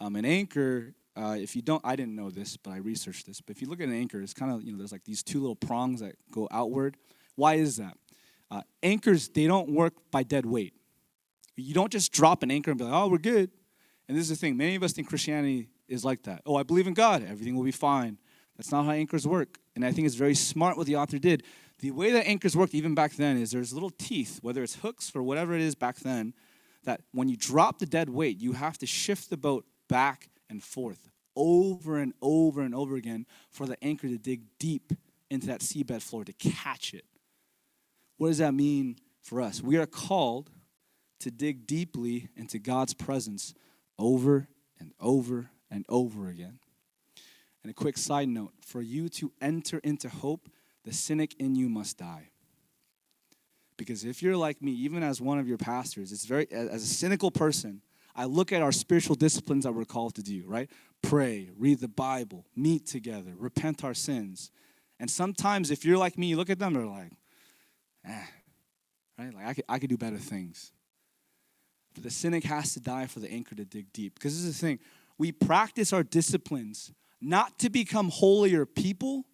Um, 0.00 0.14
an 0.16 0.24
anchor, 0.24 0.94
uh, 1.16 1.36
if 1.38 1.56
you 1.56 1.62
don't, 1.62 1.84
I 1.84 1.96
didn't 1.96 2.14
know 2.14 2.30
this, 2.30 2.56
but 2.56 2.70
I 2.70 2.76
researched 2.76 3.26
this. 3.26 3.40
But 3.40 3.56
if 3.56 3.62
you 3.62 3.68
look 3.68 3.80
at 3.80 3.88
an 3.88 3.94
anchor, 3.94 4.20
it's 4.20 4.34
kind 4.34 4.52
of, 4.52 4.62
you 4.62 4.72
know, 4.72 4.78
there's 4.78 4.92
like 4.92 5.04
these 5.04 5.22
two 5.22 5.40
little 5.40 5.56
prongs 5.56 6.00
that 6.00 6.14
go 6.30 6.46
outward. 6.50 6.96
Why 7.34 7.54
is 7.54 7.76
that? 7.78 7.96
Uh, 8.50 8.62
anchors, 8.82 9.28
they 9.28 9.46
don't 9.46 9.70
work 9.70 9.94
by 10.10 10.22
dead 10.22 10.46
weight. 10.46 10.74
You 11.56 11.74
don't 11.74 11.90
just 11.90 12.12
drop 12.12 12.42
an 12.42 12.50
anchor 12.50 12.70
and 12.70 12.78
be 12.78 12.84
like, 12.84 12.94
oh, 12.94 13.08
we're 13.08 13.18
good. 13.18 13.50
And 14.08 14.16
this 14.16 14.24
is 14.24 14.28
the 14.30 14.36
thing 14.36 14.56
many 14.56 14.76
of 14.76 14.82
us 14.82 14.92
think 14.92 15.08
Christianity 15.08 15.68
is 15.88 16.04
like 16.04 16.22
that. 16.24 16.42
Oh, 16.46 16.56
I 16.56 16.62
believe 16.62 16.86
in 16.86 16.94
God, 16.94 17.24
everything 17.28 17.56
will 17.56 17.64
be 17.64 17.72
fine. 17.72 18.18
That's 18.56 18.72
not 18.72 18.84
how 18.84 18.92
anchors 18.92 19.26
work. 19.26 19.58
And 19.74 19.84
I 19.84 19.92
think 19.92 20.06
it's 20.06 20.16
very 20.16 20.34
smart 20.34 20.76
what 20.76 20.86
the 20.86 20.96
author 20.96 21.18
did. 21.18 21.42
The 21.80 21.90
way 21.90 22.10
that 22.12 22.26
anchors 22.26 22.56
worked 22.56 22.74
even 22.74 22.94
back 22.94 23.14
then 23.14 23.36
is 23.36 23.50
there's 23.50 23.72
little 23.72 23.90
teeth, 23.90 24.38
whether 24.42 24.62
it's 24.62 24.76
hooks 24.76 25.12
or 25.14 25.22
whatever 25.22 25.54
it 25.54 25.60
is 25.60 25.74
back 25.74 25.96
then, 25.96 26.32
that 26.84 27.02
when 27.12 27.28
you 27.28 27.36
drop 27.36 27.78
the 27.78 27.86
dead 27.86 28.08
weight, 28.08 28.40
you 28.40 28.52
have 28.52 28.78
to 28.78 28.86
shift 28.86 29.28
the 29.28 29.36
boat 29.36 29.66
back 29.88 30.30
and 30.48 30.62
forth 30.62 31.08
over 31.34 31.98
and 31.98 32.14
over 32.22 32.62
and 32.62 32.74
over 32.74 32.96
again 32.96 33.26
for 33.50 33.66
the 33.66 33.82
anchor 33.84 34.08
to 34.08 34.16
dig 34.16 34.42
deep 34.58 34.92
into 35.30 35.46
that 35.48 35.60
seabed 35.60 36.00
floor 36.00 36.24
to 36.24 36.32
catch 36.32 36.94
it. 36.94 37.04
What 38.16 38.28
does 38.28 38.38
that 38.38 38.54
mean 38.54 38.96
for 39.20 39.42
us? 39.42 39.62
We 39.62 39.76
are 39.76 39.86
called 39.86 40.50
to 41.20 41.30
dig 41.30 41.66
deeply 41.66 42.28
into 42.36 42.58
God's 42.58 42.94
presence 42.94 43.52
over 43.98 44.48
and 44.78 44.92
over 45.00 45.50
and 45.70 45.84
over 45.88 46.28
again. 46.28 46.58
And 47.66 47.72
a 47.72 47.74
quick 47.74 47.98
side 47.98 48.28
note 48.28 48.52
for 48.60 48.80
you 48.80 49.08
to 49.08 49.32
enter 49.40 49.80
into 49.82 50.08
hope, 50.08 50.48
the 50.84 50.92
cynic 50.92 51.34
in 51.40 51.56
you 51.56 51.68
must 51.68 51.98
die. 51.98 52.30
Because 53.76 54.04
if 54.04 54.22
you're 54.22 54.36
like 54.36 54.62
me, 54.62 54.70
even 54.70 55.02
as 55.02 55.20
one 55.20 55.40
of 55.40 55.48
your 55.48 55.58
pastors, 55.58 56.12
it's 56.12 56.26
very, 56.26 56.46
as 56.52 56.84
a 56.84 56.86
cynical 56.86 57.32
person, 57.32 57.82
I 58.14 58.26
look 58.26 58.52
at 58.52 58.62
our 58.62 58.70
spiritual 58.70 59.16
disciplines 59.16 59.64
that 59.64 59.72
we're 59.72 59.84
called 59.84 60.14
to 60.14 60.22
do, 60.22 60.44
right? 60.46 60.70
Pray, 61.02 61.50
read 61.58 61.80
the 61.80 61.88
Bible, 61.88 62.46
meet 62.54 62.86
together, 62.86 63.32
repent 63.36 63.82
our 63.82 63.94
sins. 63.94 64.52
And 65.00 65.10
sometimes, 65.10 65.72
if 65.72 65.84
you're 65.84 65.98
like 65.98 66.16
me, 66.16 66.28
you 66.28 66.36
look 66.36 66.50
at 66.50 66.60
them, 66.60 66.76
and 66.76 66.84
they're 66.84 66.92
like, 66.92 67.12
eh, 68.04 68.26
right? 69.18 69.34
Like, 69.34 69.46
I 69.48 69.54
could, 69.54 69.64
I 69.68 69.78
could 69.80 69.90
do 69.90 69.98
better 69.98 70.18
things. 70.18 70.70
But 71.94 72.04
the 72.04 72.10
cynic 72.10 72.44
has 72.44 72.74
to 72.74 72.80
die 72.80 73.06
for 73.06 73.18
the 73.18 73.32
anchor 73.32 73.56
to 73.56 73.64
dig 73.64 73.92
deep. 73.92 74.14
Because 74.14 74.34
this 74.34 74.44
is 74.44 74.60
the 74.60 74.66
thing 74.66 74.78
we 75.18 75.32
practice 75.32 75.92
our 75.92 76.04
disciplines 76.04 76.92
not 77.20 77.58
to 77.60 77.70
become 77.70 78.10
holier 78.10 78.66
people, 78.66 79.24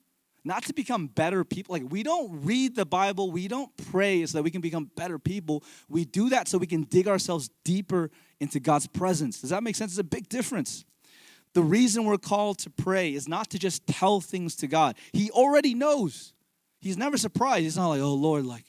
not 0.45 0.65
to 0.65 0.73
become 0.73 1.07
better 1.07 1.45
people. 1.45 1.73
Like, 1.73 1.91
we 1.91 2.03
don't 2.03 2.45
read 2.45 2.75
the 2.75 2.87
Bible, 2.87 3.31
we 3.31 3.49
don't 3.49 3.75
pray 3.91 4.25
so 4.27 4.39
that 4.39 4.43
we 4.43 4.51
can 4.51 4.61
become 4.61 4.91
better 4.97 5.19
people. 5.19 5.63
We 5.89 6.05
do 6.05 6.31
that 6.31 6.49
so 6.49 6.59
we 6.59 6.67
can 6.67 6.83
dig 6.83 7.07
ourselves 7.09 7.51
deeper 7.65 8.11
into 8.41 8.61
God's 8.61 8.87
presence. 8.87 9.41
Does 9.41 9.51
that 9.51 9.63
make 9.63 9.77
sense? 9.77 9.93
It's 9.93 9.99
a 9.99 10.05
big 10.05 10.29
difference. 10.29 10.85
The 11.55 11.63
reason 11.63 12.05
we're 12.05 12.19
called 12.19 12.59
to 12.61 12.71
pray 12.71 13.13
is 13.13 13.29
not 13.29 13.51
to 13.51 13.59
just 13.59 13.87
tell 13.87 14.21
things 14.21 14.57
to 14.57 14.67
God, 14.67 14.97
He 15.13 15.31
already 15.31 15.75
knows. 15.75 16.33
He's 16.81 16.97
never 16.97 17.17
surprised. 17.17 17.63
He's 17.63 17.77
not 17.77 17.91
like, 17.91 18.01
oh, 18.01 18.15
Lord, 18.15 18.45
like, 18.45 18.65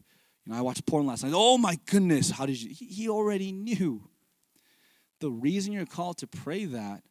you 0.45 0.52
know, 0.52 0.60
I 0.60 0.62
watched 0.62 0.86
porn 0.86 1.08
last 1.08 1.23
night. 1.23 1.34
Oh 1.34 1.58
my 1.58 1.80
goodness, 1.86 2.30
how 2.30 2.45
did 2.45 2.62
you? 2.62 2.69
He, 2.73 3.10
already 3.10 3.52
knew. 3.52 4.08
The 5.19 5.32
reason 5.32 5.71
you're 5.71 5.86
called 5.86 6.17
to 6.17 6.28
pray 6.28 6.65
that 6.65 7.02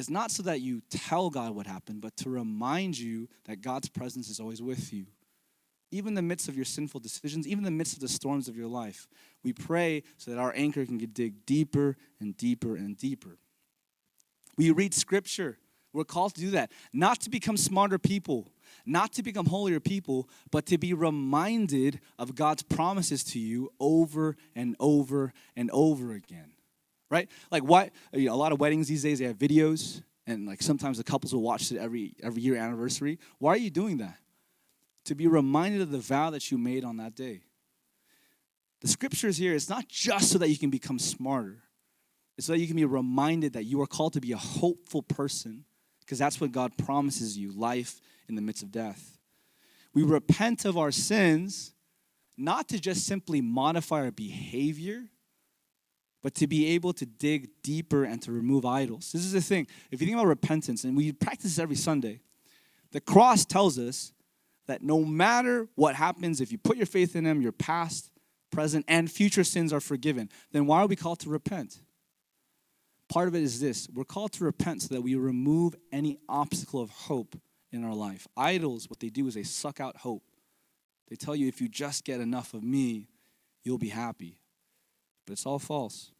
is 0.00 0.10
not 0.10 0.32
so 0.32 0.42
that 0.42 0.60
you 0.60 0.82
tell 0.90 1.30
God 1.30 1.54
what 1.54 1.66
happened, 1.66 2.00
but 2.00 2.16
to 2.16 2.30
remind 2.30 2.98
you 2.98 3.28
that 3.44 3.60
God's 3.60 3.88
presence 3.88 4.28
is 4.28 4.40
always 4.40 4.60
with 4.60 4.92
you. 4.92 5.06
Even 5.92 6.08
in 6.08 6.14
the 6.14 6.22
midst 6.22 6.48
of 6.48 6.56
your 6.56 6.64
sinful 6.64 7.00
decisions, 7.00 7.46
even 7.46 7.58
in 7.60 7.64
the 7.72 7.76
midst 7.76 7.94
of 7.94 8.00
the 8.00 8.08
storms 8.08 8.48
of 8.48 8.56
your 8.56 8.66
life, 8.66 9.06
we 9.44 9.52
pray 9.52 10.02
so 10.16 10.30
that 10.30 10.38
our 10.38 10.52
anchor 10.56 10.84
can 10.84 10.98
dig 10.98 11.46
deeper 11.46 11.96
and 12.20 12.36
deeper 12.36 12.76
and 12.76 12.96
deeper. 12.96 13.38
We 14.56 14.70
read 14.70 14.94
scripture. 14.94 15.58
We're 15.92 16.04
called 16.04 16.34
to 16.36 16.40
do 16.40 16.50
that, 16.52 16.70
not 16.92 17.20
to 17.22 17.30
become 17.30 17.56
smarter 17.56 17.98
people, 17.98 18.52
not 18.86 19.12
to 19.14 19.22
become 19.22 19.46
holier 19.46 19.80
people, 19.80 20.28
but 20.52 20.66
to 20.66 20.78
be 20.78 20.94
reminded 20.94 22.00
of 22.18 22.36
God's 22.36 22.62
promises 22.62 23.24
to 23.24 23.40
you 23.40 23.72
over 23.80 24.36
and 24.54 24.76
over 24.78 25.32
and 25.56 25.68
over 25.72 26.12
again. 26.12 26.52
Right? 27.10 27.28
Like 27.50 27.64
what 27.64 27.90
you 28.12 28.26
know, 28.26 28.34
a 28.34 28.36
lot 28.36 28.52
of 28.52 28.60
weddings 28.60 28.88
these 28.88 29.02
days 29.02 29.18
they 29.18 29.24
have 29.24 29.36
videos 29.36 30.02
and 30.26 30.46
like 30.46 30.62
sometimes 30.62 30.98
the 30.98 31.04
couples 31.04 31.34
will 31.34 31.42
watch 31.42 31.72
it 31.72 31.78
every 31.78 32.14
every 32.22 32.42
year 32.42 32.56
anniversary. 32.56 33.18
Why 33.38 33.52
are 33.54 33.58
you 33.58 33.70
doing 33.70 33.98
that? 33.98 34.18
To 35.06 35.14
be 35.14 35.26
reminded 35.26 35.80
of 35.80 35.90
the 35.90 35.98
vow 35.98 36.30
that 36.30 36.50
you 36.50 36.58
made 36.58 36.84
on 36.84 36.98
that 36.98 37.14
day. 37.14 37.42
The 38.80 38.88
scriptures 38.88 39.36
here, 39.36 39.54
it's 39.54 39.68
not 39.68 39.88
just 39.88 40.30
so 40.30 40.38
that 40.38 40.48
you 40.48 40.56
can 40.56 40.70
become 40.70 40.98
smarter. 40.98 41.62
It's 42.38 42.46
so 42.46 42.54
that 42.54 42.58
you 42.58 42.66
can 42.66 42.76
be 42.76 42.84
reminded 42.84 43.52
that 43.52 43.64
you 43.64 43.80
are 43.82 43.86
called 43.86 44.14
to 44.14 44.20
be 44.20 44.32
a 44.32 44.38
hopeful 44.38 45.02
person 45.02 45.64
because 46.00 46.18
that's 46.18 46.40
what 46.40 46.52
God 46.52 46.76
promises 46.78 47.36
you 47.36 47.52
life 47.52 48.00
in 48.28 48.34
the 48.34 48.42
midst 48.42 48.62
of 48.62 48.72
death. 48.72 49.18
We 49.92 50.02
repent 50.02 50.64
of 50.64 50.78
our 50.78 50.90
sins, 50.90 51.74
not 52.38 52.68
to 52.68 52.80
just 52.80 53.04
simply 53.04 53.40
modify 53.40 54.04
our 54.04 54.10
behavior, 54.10 55.04
but 56.22 56.34
to 56.34 56.46
be 56.46 56.66
able 56.68 56.92
to 56.92 57.06
dig 57.06 57.48
deeper 57.62 58.04
and 58.04 58.20
to 58.22 58.32
remove 58.32 58.66
idols. 58.66 59.12
This 59.12 59.24
is 59.24 59.32
the 59.32 59.40
thing. 59.40 59.66
If 59.90 60.00
you 60.00 60.06
think 60.06 60.18
about 60.18 60.26
repentance, 60.26 60.84
and 60.84 60.96
we 60.96 61.12
practice 61.12 61.44
this 61.44 61.58
every 61.58 61.76
Sunday, 61.76 62.20
the 62.92 63.00
cross 63.00 63.44
tells 63.44 63.78
us 63.78 64.12
that 64.66 64.82
no 64.82 65.04
matter 65.04 65.68
what 65.74 65.94
happens, 65.94 66.40
if 66.40 66.52
you 66.52 66.58
put 66.58 66.76
your 66.76 66.86
faith 66.86 67.16
in 67.16 67.24
Him, 67.24 67.40
your 67.40 67.52
past, 67.52 68.10
present, 68.50 68.84
and 68.88 69.10
future 69.10 69.44
sins 69.44 69.72
are 69.72 69.80
forgiven. 69.80 70.28
Then 70.52 70.66
why 70.66 70.80
are 70.80 70.86
we 70.86 70.96
called 70.96 71.20
to 71.20 71.30
repent? 71.30 71.80
Part 73.08 73.28
of 73.28 73.34
it 73.34 73.42
is 73.42 73.60
this 73.60 73.88
we're 73.92 74.04
called 74.04 74.32
to 74.34 74.44
repent 74.44 74.82
so 74.82 74.94
that 74.94 75.00
we 75.00 75.14
remove 75.14 75.74
any 75.92 76.18
obstacle 76.28 76.80
of 76.80 76.90
hope 76.90 77.36
in 77.72 77.84
our 77.84 77.94
life. 77.94 78.26
Idols, 78.36 78.88
what 78.88 79.00
they 79.00 79.08
do 79.08 79.26
is 79.26 79.34
they 79.34 79.42
suck 79.42 79.80
out 79.80 79.96
hope. 79.96 80.22
They 81.08 81.16
tell 81.16 81.34
you 81.34 81.48
if 81.48 81.60
you 81.60 81.68
just 81.68 82.04
get 82.04 82.20
enough 82.20 82.54
of 82.54 82.62
me, 82.62 83.08
you'll 83.64 83.78
be 83.78 83.88
happy. 83.88 84.39
But 85.26 85.32
it's 85.32 85.46
all 85.46 85.58
false. 85.58 86.10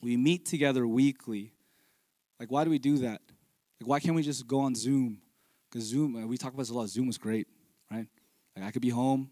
We 0.00 0.16
meet 0.16 0.46
together 0.46 0.86
weekly. 0.86 1.52
Like, 2.40 2.50
why 2.50 2.64
do 2.64 2.70
we 2.70 2.78
do 2.78 2.98
that? 2.98 3.20
Like, 3.80 3.88
why 3.88 4.00
can't 4.00 4.14
we 4.14 4.22
just 4.22 4.46
go 4.46 4.60
on 4.60 4.74
Zoom? 4.74 5.18
Because 5.70 5.86
Zoom, 5.86 6.16
uh, 6.16 6.26
we 6.26 6.36
talk 6.36 6.52
about 6.52 6.62
this 6.62 6.70
a 6.70 6.74
lot. 6.74 6.88
Zoom 6.88 7.08
is 7.08 7.18
great, 7.18 7.46
right? 7.90 8.06
Like, 8.56 8.66
I 8.66 8.70
could 8.70 8.82
be 8.82 8.90
home 8.90 9.30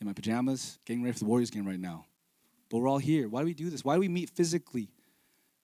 in 0.00 0.06
my 0.06 0.12
pajamas, 0.12 0.78
getting 0.84 1.02
ready 1.02 1.12
for 1.12 1.20
the 1.20 1.26
Warriors 1.26 1.50
game 1.50 1.66
right 1.66 1.78
now. 1.78 2.06
But 2.70 2.78
we're 2.78 2.88
all 2.88 2.98
here. 2.98 3.28
Why 3.28 3.40
do 3.40 3.46
we 3.46 3.54
do 3.54 3.70
this? 3.70 3.84
Why 3.84 3.94
do 3.94 4.00
we 4.00 4.08
meet 4.08 4.30
physically? 4.30 4.90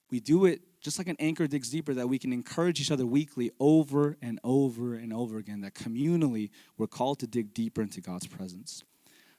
We 0.09 0.19
do 0.19 0.45
it 0.45 0.61
just 0.85 0.99
like 0.99 1.07
an 1.07 1.15
anchor 1.17 1.47
digs 1.47 1.71
deeper, 1.71 1.95
that 1.95 2.07
we 2.07 2.19
can 2.19 2.31
encourage 2.31 2.79
each 2.79 2.91
other 2.91 3.07
weekly 3.07 3.49
over 3.59 4.17
and 4.21 4.39
over 4.43 4.93
and 4.93 5.11
over 5.11 5.39
again, 5.39 5.61
that 5.61 5.73
communally 5.73 6.51
we're 6.77 6.85
called 6.85 7.17
to 7.17 7.25
dig 7.25 7.55
deeper 7.55 7.81
into 7.81 7.99
God's 8.01 8.27
presence. 8.27 8.83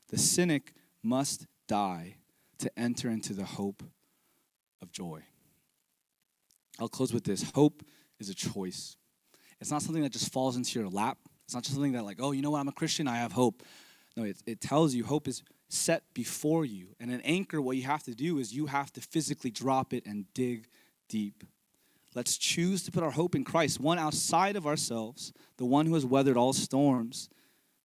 The 0.08 0.18
cynic 0.18 0.72
must 1.04 1.46
die 1.68 2.16
to 2.58 2.78
enter 2.78 3.10
into 3.10 3.32
the 3.32 3.44
hope 3.44 3.82
of 4.82 4.92
joy. 4.92 5.22
I'll 6.78 6.88
close 6.88 7.12
with 7.12 7.24
this 7.24 7.50
hope 7.54 7.82
is 8.18 8.28
a 8.28 8.34
choice. 8.34 8.96
It's 9.60 9.70
not 9.70 9.82
something 9.82 10.02
that 10.02 10.12
just 10.12 10.32
falls 10.32 10.56
into 10.56 10.78
your 10.78 10.88
lap. 10.88 11.18
It's 11.44 11.54
not 11.54 11.62
just 11.62 11.74
something 11.74 11.92
that, 11.92 12.04
like, 12.04 12.18
oh, 12.20 12.32
you 12.32 12.42
know 12.42 12.50
what, 12.50 12.60
I'm 12.60 12.68
a 12.68 12.72
Christian, 12.72 13.08
I 13.08 13.16
have 13.16 13.32
hope. 13.32 13.62
No, 14.16 14.24
it, 14.24 14.42
it 14.46 14.60
tells 14.60 14.94
you 14.94 15.04
hope 15.04 15.28
is 15.28 15.42
set 15.68 16.02
before 16.14 16.64
you. 16.64 16.88
And 17.00 17.10
an 17.10 17.20
anchor, 17.22 17.60
what 17.60 17.76
you 17.76 17.84
have 17.84 18.02
to 18.04 18.14
do 18.14 18.38
is 18.38 18.54
you 18.54 18.66
have 18.66 18.92
to 18.94 19.00
physically 19.00 19.50
drop 19.50 19.92
it 19.92 20.06
and 20.06 20.24
dig 20.34 20.68
deep. 21.08 21.44
Let's 22.14 22.38
choose 22.38 22.82
to 22.84 22.92
put 22.92 23.02
our 23.02 23.10
hope 23.10 23.34
in 23.34 23.44
Christ, 23.44 23.78
one 23.78 23.98
outside 23.98 24.56
of 24.56 24.66
ourselves, 24.66 25.32
the 25.58 25.66
one 25.66 25.86
who 25.86 25.94
has 25.94 26.06
weathered 26.06 26.36
all 26.36 26.52
storms, 26.52 27.28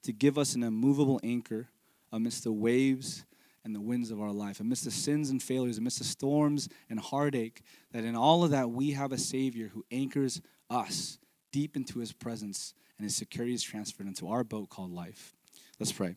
to 0.04 0.14
give 0.14 0.38
us 0.38 0.56
an 0.56 0.64
immovable 0.64 1.20
anchor 1.24 1.70
amidst 2.12 2.44
the 2.44 2.52
waves 2.52 3.26
and 3.64 3.76
the 3.76 3.82
winds 3.82 4.12
of 4.12 4.20
our 4.20 4.32
life, 4.32 4.60
amidst 4.60 4.86
the 4.86 4.92
sins 4.92 5.30
and 5.30 5.42
failures, 5.42 5.78
amidst 5.78 6.00
the 6.00 6.04
storms 6.04 6.68
and 6.90 7.00
heartache, 7.00 7.62
that 7.92 8.04
in 8.04 8.16
all 8.16 8.44
of 8.44 8.52
that 8.52 8.72
we 8.72 8.92
have 8.92 9.12
a 9.12 9.18
Savior 9.18 9.68
who 9.68 9.86
anchors 9.92 10.42
us 10.70 11.20
deep 11.52 11.76
into 11.76 12.00
His 12.00 12.12
presence 12.12 12.74
and 12.98 13.04
His 13.04 13.16
security 13.16 13.54
is 13.54 13.64
transferred 13.64 14.08
into 14.08 14.28
our 14.28 14.44
boat 14.44 14.70
called 14.70 14.92
life. 14.92 15.36
Let's 15.80 15.92
pray. 15.92 16.16